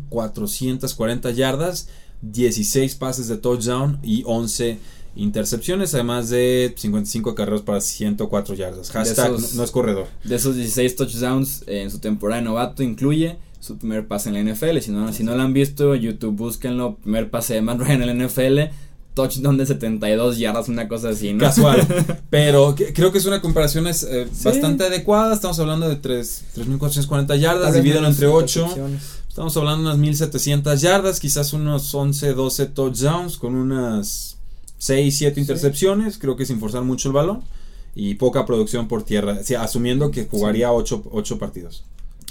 [0.10, 1.88] 3.440 yardas,
[2.22, 4.78] 16 pases de touchdown y 11
[5.16, 8.92] intercepciones, además de 55 carreras para 104 yardas.
[8.92, 10.08] Hashtag esos- no, no es corredor.
[10.24, 14.36] De esos 16 touchdowns eh, en su temporada de novato incluye su primer pase en
[14.36, 14.78] la NFL.
[14.80, 16.98] Si no, si no lo han visto, YouTube búsquenlo.
[16.98, 18.60] Primer pase de Matt Ryan en la NFL.
[19.16, 21.40] Touchdown de 72 yardas, una cosa así, ¿no?
[21.40, 21.88] Casual.
[22.30, 24.44] Pero que- creo que es una comparación es, eh, Sí.
[24.44, 25.34] bastante adecuada.
[25.34, 28.60] Estamos hablando de tres- 3.440 Tal yardas, divídelo entre 8.
[28.60, 29.02] intercepciones.
[29.30, 34.35] Estamos hablando de unas 1700 yardas, quizás unos 11, 12 touchdowns con unas
[34.86, 37.42] 6, 7 intercepciones, creo que sin forzar mucho el balón
[37.96, 41.86] y poca producción por tierra, sí, asumiendo que jugaría 8, partidos.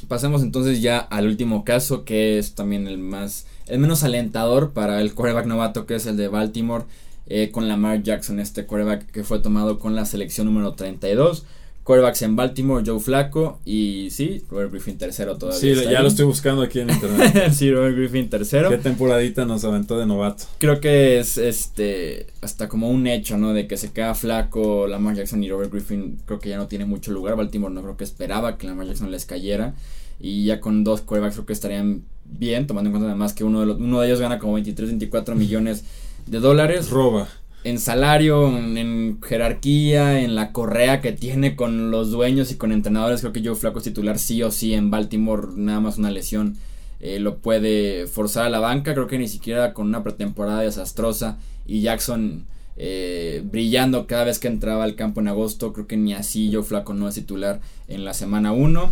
[0.07, 5.01] Pasemos entonces ya al último caso, que es también el más, el menos alentador para
[5.01, 6.85] el quarterback novato, que es el de Baltimore,
[7.27, 11.45] eh, con Lamar Jackson, este quarterback que fue tomado con la selección número 32.
[11.85, 15.61] Quarterbacks en Baltimore, Joe Flaco y sí, Robert Griffin tercero todavía.
[15.61, 16.03] Sí, ya ahí.
[16.03, 17.51] lo estoy buscando aquí en internet.
[17.53, 18.70] sí, Robert Griffin tercero.
[18.70, 20.44] ¿Qué temporadita nos aventó de novato?
[20.59, 23.53] Creo que es este hasta como un hecho, ¿no?
[23.53, 26.87] De que se queda flaco Lamar Jackson y Robert Griffin, creo que ya no tiene
[26.87, 27.37] mucho lugar.
[27.37, 29.75] Baltimore no creo que esperaba que Lamar Jackson les cayera.
[30.18, 33.61] Y ya con dos quarterbacks creo que estarían bien, tomando en cuenta además que uno
[33.61, 35.85] de, los, uno de ellos gana como 23, 24 millones
[36.27, 36.88] de dólares.
[36.88, 37.29] Roba.
[37.64, 43.20] En salario, en, jerarquía, en la correa que tiene con los dueños y con entrenadores.
[43.20, 45.48] Creo que Joe Flaco es titular sí o sí en Baltimore.
[45.57, 46.57] Nada más una lesión
[47.00, 48.92] eh, lo puede forzar a la banca.
[48.92, 52.44] Creo que ni siquiera con una pretemporada desastrosa y Jackson
[52.77, 55.72] eh, brillando cada vez que entraba al campo en agosto.
[55.72, 58.90] Creo que ni así Joe Flaco no es titular en la semana 1.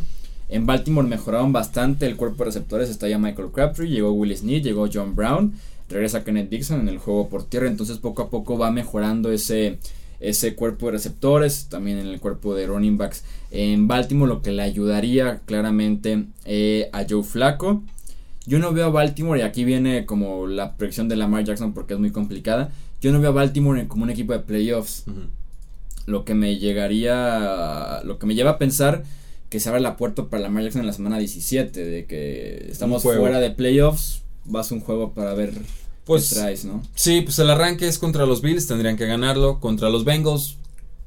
[0.48, 2.90] En Baltimore mejoraron bastante el cuerpo de receptores.
[2.90, 5.54] Está ya Michael Crabtree, llegó Will Smith, llegó John Brown.
[5.88, 7.68] Regresa Kenneth Dixon en el juego por tierra.
[7.68, 9.78] Entonces poco a poco va mejorando ese,
[10.20, 11.66] ese cuerpo de receptores.
[11.68, 14.28] También en el cuerpo de running backs en Baltimore.
[14.28, 17.82] Lo que le ayudaría claramente eh, a Joe Flaco.
[18.44, 21.94] Yo no veo a Baltimore, y aquí viene como la proyección de Lamar Jackson porque
[21.94, 22.72] es muy complicada.
[23.00, 25.04] Yo no veo a Baltimore como un equipo de playoffs.
[26.06, 28.00] Lo que me llegaría.
[28.04, 29.04] Lo que me lleva a pensar
[29.48, 31.84] que se abre la puerta para Lamar Jackson en la semana 17.
[31.84, 34.22] De que estamos fuera de playoffs.
[34.44, 35.54] Vas a un juego para ver
[36.04, 36.82] pues, qué traes, ¿no?
[36.94, 39.60] Sí, pues el arranque es contra los Bills, tendrían que ganarlo.
[39.60, 40.56] Contra los Bengals,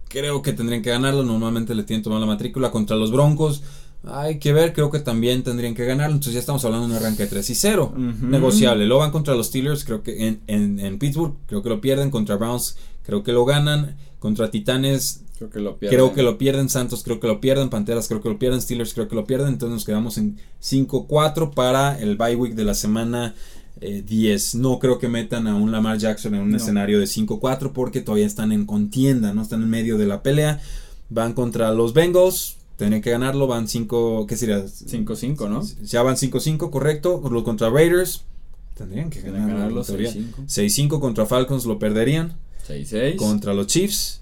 [0.08, 1.24] creo que tendrían que ganarlo.
[1.24, 2.72] Normalmente le tienen tomado la matrícula.
[2.72, 3.62] Contra los Broncos
[4.08, 6.12] hay que ver, creo que también tendrían que ganar.
[6.12, 7.94] Entonces ya estamos hablando de un arranque de 3 y 0.
[8.22, 8.86] Negociable.
[8.86, 12.12] Lo van contra los Steelers, creo que en, en, Pittsburgh, creo que lo pierden.
[12.12, 13.98] Contra Browns, creo que lo ganan.
[14.20, 15.98] Contra Titanes, creo que lo pierden.
[15.98, 16.70] Creo que lo pierden.
[16.70, 17.70] Santos, creo que lo pierden.
[17.70, 18.62] Panteras, creo que lo pierden.
[18.62, 19.50] Steelers, creo que lo pierden.
[19.50, 23.36] Entonces nos quedamos en 5-4 para el bye week de la semana
[23.82, 24.56] 10.
[24.56, 28.02] Eh, no creo que metan a un Lamar Jackson en un escenario de 5-4 porque
[28.02, 30.62] todavía están en contienda, no están en medio de la pelea.
[31.10, 34.66] Van contra los Bengals Tendrían que ganarlo, van 5, ¿qué sería?
[34.66, 35.64] 5-5, ¿no?
[35.84, 37.22] Ya van 5-5, correcto.
[37.32, 38.26] Los contra Raiders,
[38.74, 39.84] tendrían que ganarlo.
[39.84, 42.36] 6-5 contra Falcons lo perderían.
[42.68, 43.16] 6-6.
[43.16, 44.22] Contra los Chiefs.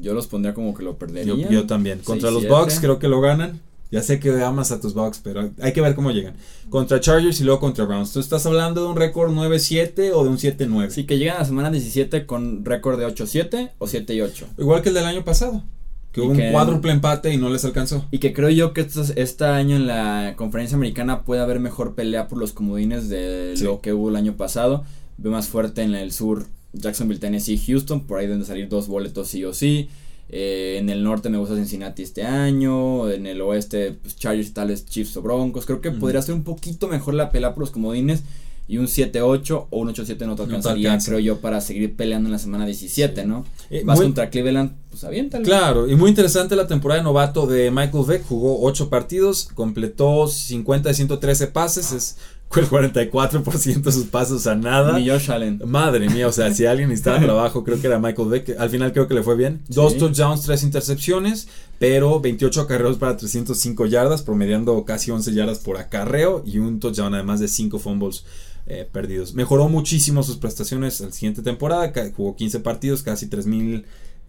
[0.00, 1.48] Yo los pondría como que lo perderían.
[1.50, 2.00] Yo, también.
[2.00, 3.60] Contra los Bucks creo que lo ganan.
[3.90, 6.34] Ya sé que amas a tus Bucks, pero hay que ver cómo llegan.
[6.68, 8.12] Contra Chargers y luego contra Browns.
[8.12, 10.90] ¿Tú estás hablando de un récord 9-7 o de un 7-9?
[10.90, 14.46] Sí, que llegan a la semana 17 con récord de 8-7 o 7-8.
[14.58, 15.62] Igual que el del año pasado.
[16.10, 18.04] Que hubo un cuádruple empate y no les alcanzó.
[18.10, 22.26] Y que creo yo que este año en la conferencia americana puede haber mejor pelea
[22.26, 24.84] por los comodines de lo que hubo el año pasado.
[25.18, 29.28] Veo más fuerte en el sur Jacksonville, Tennessee, Houston, por ahí deben salir dos boletos
[29.28, 29.88] sí o sí.
[30.28, 33.10] Eh, en el norte me gusta Cincinnati este año.
[33.10, 35.66] En el oeste, pues Chargers, tales Chiefs o Broncos.
[35.66, 38.22] Creo que podría ser un poquito mejor la pelea por los comodines
[38.66, 42.32] y un 7-8 o un 8-7 no te alcanzaría, creo yo, para seguir peleando en
[42.32, 43.44] la semana 17, ¿no?
[43.68, 45.44] Eh, Vas contra Cleveland, pues aviéntalo.
[45.44, 50.28] Claro, y muy interesante la temporada de novato de Michael Vick, jugó 8 partidos, completó
[50.28, 52.16] 50 de 113 pases, es
[52.60, 54.98] el 44% de sus pasos a nada.
[54.98, 55.60] Ni Josh Allen.
[55.66, 58.56] Madre mía, o sea, si alguien necesitaba trabajo, creo que era Michael Vick.
[58.58, 59.62] Al final creo que le fue bien.
[59.68, 65.78] Dos touchdowns, tres intercepciones, pero 28 acarreos para 305 yardas, promediando casi 11 yardas por
[65.78, 68.24] acarreo y un touchdown además de 5 fumbles
[68.66, 69.34] eh, perdidos.
[69.34, 73.84] Mejoró muchísimo sus prestaciones la siguiente temporada, jugó 15 partidos, casi 3000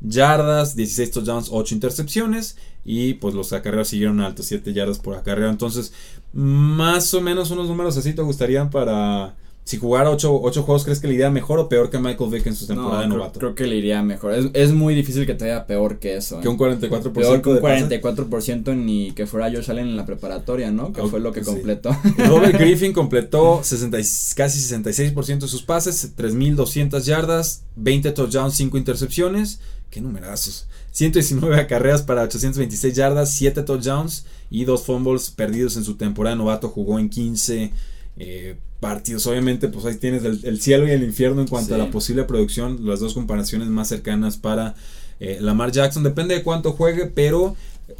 [0.07, 5.49] yardas, 16 touchdowns, 8 intercepciones y pues los acarreos siguieron altos, 7 yardas por acarreo.
[5.49, 5.93] Entonces,
[6.33, 11.07] más o menos unos números así te gustarían para si jugara 8 juegos, ¿crees que
[11.07, 13.39] le iría mejor o peor que Michael Vick en su temporada de novato?
[13.39, 14.51] Creo, que le iría mejor.
[14.53, 16.39] Es, muy difícil que te vaya peor que eso.
[16.39, 17.11] Que un 44%.
[17.11, 20.93] Peor que un 44% ni que fuera Josh Allen en la preparatoria, ¿no?
[20.93, 21.97] Que fue lo que completó.
[22.27, 23.97] Robert Griffin completó 60,
[24.35, 29.61] casi 66% de sus pases, 3.200 yardas, 20 touchdowns, 5 intercepciones.
[29.89, 30.67] ¡Qué numerazos!
[30.91, 36.69] 119 acarreas para 826 yardas, 7 touchdowns y 2 fumbles perdidos en su temporada novato.
[36.69, 37.71] Jugó en 15
[38.17, 39.27] eh, partidos.
[39.27, 42.85] Obviamente, pues ahí tienes el, cielo y el infierno en cuanto a la posible producción.
[42.85, 44.75] Las dos comparaciones más cercanas para
[45.19, 46.03] eh, Lamar Jackson.
[46.03, 47.55] Depende de cuánto juegue, pero.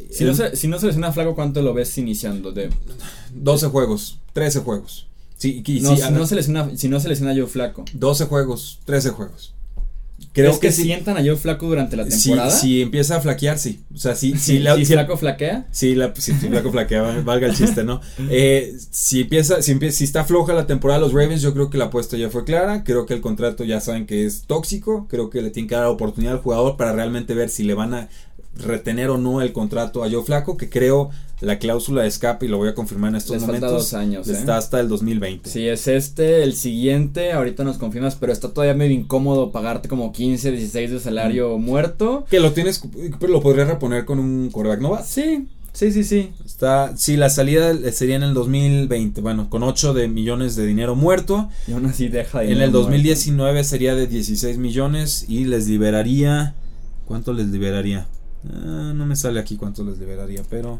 [0.09, 2.51] Si, no, se, si no selecciona Flaco, ¿cuánto lo ves iniciando?
[2.51, 2.69] De
[3.33, 5.07] 12 juegos, 13 juegos.
[5.37, 7.85] Sí, no, si, no selecciona, si no selecciona yo Flaco.
[7.93, 9.53] 12 juegos, 13 juegos.
[10.35, 12.49] Creo que, sientan a Joe Flaco durante la temporada.
[12.51, 13.81] Si, empieza a flaquear, sí.
[13.93, 15.65] O sea, si, si, la, si Flaco flaquea.
[15.71, 18.01] Sí, la, si, Flaco flaquea, valga el chiste, ¿no?
[18.29, 21.69] Eh, si empieza, si empieza, si está floja la temporada de los Ravens, yo creo
[21.69, 22.83] que la apuesta ya fue clara.
[22.83, 25.07] Creo que el contrato ya saben que es tóxico.
[25.09, 27.93] Creo que le tienen que dar oportunidad al jugador para realmente ver si le van
[27.93, 28.09] a
[28.57, 32.49] retener o no el contrato a Joe Flaco, que creo la cláusula de escape, y
[32.49, 34.57] lo voy a confirmar en estos momentos, dos años, está ¿eh?
[34.57, 35.49] hasta el 2020.
[35.49, 40.11] Sí, es este, el siguiente, ahorita nos confirmas, pero está todavía medio incómodo pagarte como
[40.11, 42.25] 15, 16 de salario muerto.
[42.29, 42.81] Que lo tienes,
[43.19, 45.05] pero lo podrías reponer con un quarterback novato.
[45.07, 46.31] Sí, sí, sí, sí.
[46.45, 50.95] Está, sí, la salida sería en el 2020, bueno, con 8 de millones de dinero
[50.95, 51.49] muerto.
[51.67, 56.55] Y aún así deja En el 2019 sería de 16 millones y les liberaría,
[57.05, 58.07] ¿cuánto les liberaría?
[58.47, 60.79] Ah, no me sale aquí cuánto les liberaría, pero...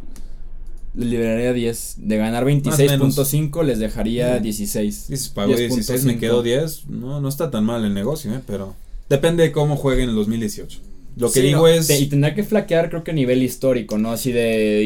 [0.96, 1.96] Les liberaría 10.
[1.98, 4.96] De ganar 26.5 les dejaría 16.
[5.14, 6.88] Si pago 16, me quedo 10.
[6.88, 8.42] No, no está tan mal el negocio, ¿eh?
[8.48, 8.76] pero...
[9.10, 10.80] Depende de cómo jueguen en el 2018.
[11.18, 11.88] Lo que Sí, digo no, es.
[11.88, 14.12] te- y tendrá que flaquear, creo que a nivel histórico, ¿no?
[14.12, 14.84] Así de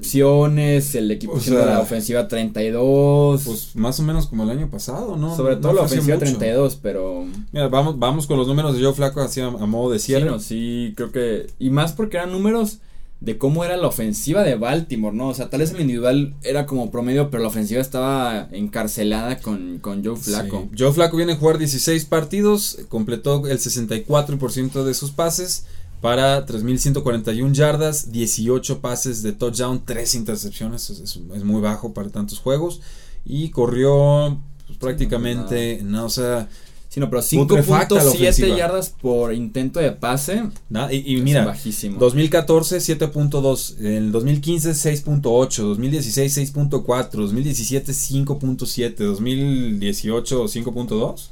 [0.00, 3.42] intercepciones, el equipo O sea, la ofensiva 32.
[3.44, 5.36] Pues más o menos como el año pasado, ¿no?
[5.36, 6.38] sobre No todo la fue hace ofensiva mucho.
[6.38, 7.26] 32, pero.
[7.52, 10.06] Mira, vamos, vamos con los números de Joe Flaco así a, a modo de Sí,
[10.06, 10.26] cierre.
[10.26, 11.46] no, sí, creo que.
[11.58, 12.78] Y más porque eran números
[13.20, 15.28] de cómo era la ofensiva de Baltimore, ¿no?
[15.28, 19.78] O sea, tal vez el individual era como promedio, pero la ofensiva estaba encarcelada con,
[19.78, 20.68] con Joe Flaco.
[20.70, 20.76] Sí.
[20.78, 25.64] Joe Flaco viene a jugar 16 partidos, completó el 64% de sus pases
[26.00, 32.10] para 3.141 yardas, 18 pases de touchdown, 3 intercepciones, es, es- es muy bajo para
[32.10, 32.80] tantos juegos.
[33.24, 36.48] Y corrió pues, prácticamente, no, o sea,
[36.96, 38.56] Sí, no, pero Putrefacta la 5.7 ofensiva.
[38.56, 40.44] yardas por intento de pase.
[40.70, 41.98] nada, y, y mira, bajísimo.
[41.98, 51.28] 2014 7.2, en el 2015 6.8, 2016 6.4, 2017 5.7, 2018 5.2.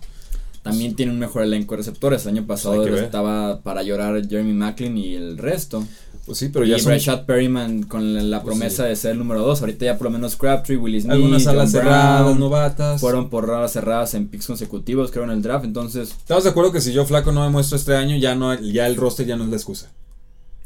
[0.62, 2.26] También tiene un mejor elenco de receptores.
[2.26, 3.04] El año pasado que ver.
[3.04, 5.82] estaba para llorar Jeremy Macklin y el resto.
[6.26, 8.88] Pues sí, pero y ya son Rashad Perryman con la, la Pues promesa sí.
[8.88, 9.60] de ser el número 2.
[9.60, 13.00] Ahorita ya por lo menos Crabtree, Willis Smith, algunas alas cerradas, Brown, novatas.
[13.00, 15.66] fueron por raras cerradas en picks consecutivos, creo en el draft.
[15.66, 18.86] Entonces, ¿Estamos de acuerdo que si yo flaco no demuestro este año, ya no ya
[18.86, 19.90] el roster ya no es la excusa?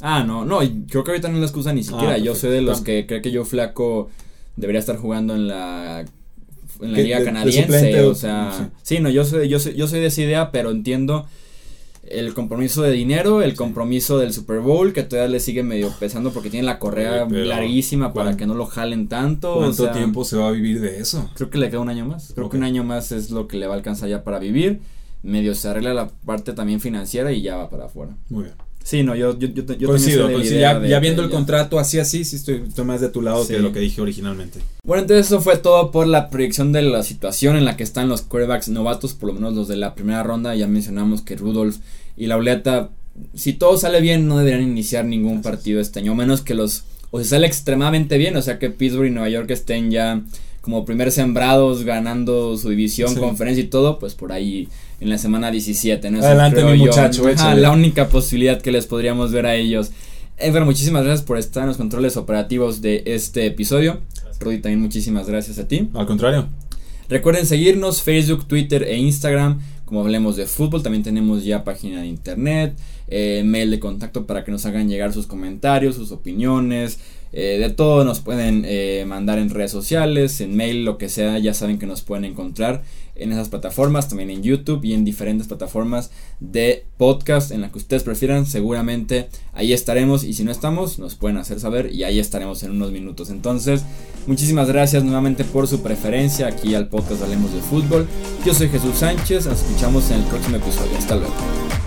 [0.00, 2.18] ah, no, no, y creo que ahorita no es la excusa ni siquiera.
[2.18, 4.11] Yo soy de los que cree que yo flaco
[4.54, 6.04] debería estar jugando en la
[6.80, 9.00] en la liga de- de canadiense, o sea, sí.
[9.00, 11.26] no, yo soy yo soy yo soy de esa idea, pero entiendo
[12.11, 16.30] el compromiso de dinero, el compromiso del Super Bowl, que todavía le sigue medio pesando
[16.32, 19.54] porque tiene la correa Oye, larguísima para ¿cuán- que no lo jalen tanto.
[19.54, 21.28] o ¿Cuánto sea, tiempo se va a vivir de eso?
[21.34, 22.32] Creo que le queda un año más.
[22.34, 24.80] Creo que un año más es lo que le va a alcanzar ya para vivir.
[25.22, 28.16] Medio se arregla la parte también financiera y ya va para afuera.
[28.28, 28.54] Muy bien.
[28.85, 30.61] Sí, no, yo, yo, yo, Coincido, coincido.
[30.61, 31.37] ya, de- ya viendo de el ya.
[31.37, 33.53] contrato así así, sí estoy, estoy más de tu lado Sí.
[33.53, 34.61] que lo que dije originalmente.
[34.83, 38.09] Bueno, entonces eso fue todo por la proyección de la situación en la que están
[38.09, 40.55] los quarterbacks novatos, por lo menos los de la primera ronda.
[40.55, 41.76] Ya mencionamos que Rudolph
[42.16, 42.89] y Lauleta,
[43.35, 46.85] si todo sale bien, no deberían iniciar ningún partido este año, a menos que los,
[47.11, 50.22] o si sale extremadamente bien, o sea que Pittsburgh y Nueva York estén ya
[50.68, 53.18] como primer sembrados, ganando su división, Sí.
[53.20, 54.68] conferencia y todo, pues por ahí
[55.00, 56.18] en la semana 17, ¿no?
[56.18, 56.84] Eso Adelante, mi yo.
[56.84, 59.92] muchacho, Ajá, la única posibilidad que les podríamos ver a ellos.
[60.36, 64.00] Pero muchísimas gracias por estar en los controles operativos de este episodio.
[64.40, 65.88] Rudy, también muchísimas gracias a ti.
[65.94, 66.48] Al contrario.
[67.08, 69.60] Recuerden seguirnos Facebook, Twitter e Instagram.
[69.86, 72.76] Como hablemos de fútbol, también tenemos ya página de internet,
[73.08, 76.98] eh, mail de contacto para que nos hagan llegar sus comentarios, sus opiniones.
[77.33, 81.39] Eh, de todo nos pueden eh, mandar en redes sociales, en mail, lo que sea.
[81.39, 82.83] Ya saben que nos pueden encontrar
[83.18, 86.11] en esas plataformas, también en YouTube y en diferentes plataformas
[86.41, 88.47] de podcast en las que ustedes prefieran.
[88.47, 92.70] Seguramente ahí estaremos y si no estamos, nos pueden hacer saber y ahí estaremos en
[92.70, 93.31] unos minutos.
[93.31, 93.83] Entonces,
[94.26, 98.07] muchísimas gracias nuevamente por su preferencia aquí al podcast Hablemos de Fútbol.
[98.47, 100.97] Yo soy Jesús Sánchez, nos escuchamos en el próximo episodio.
[100.97, 101.78] Hasta luego.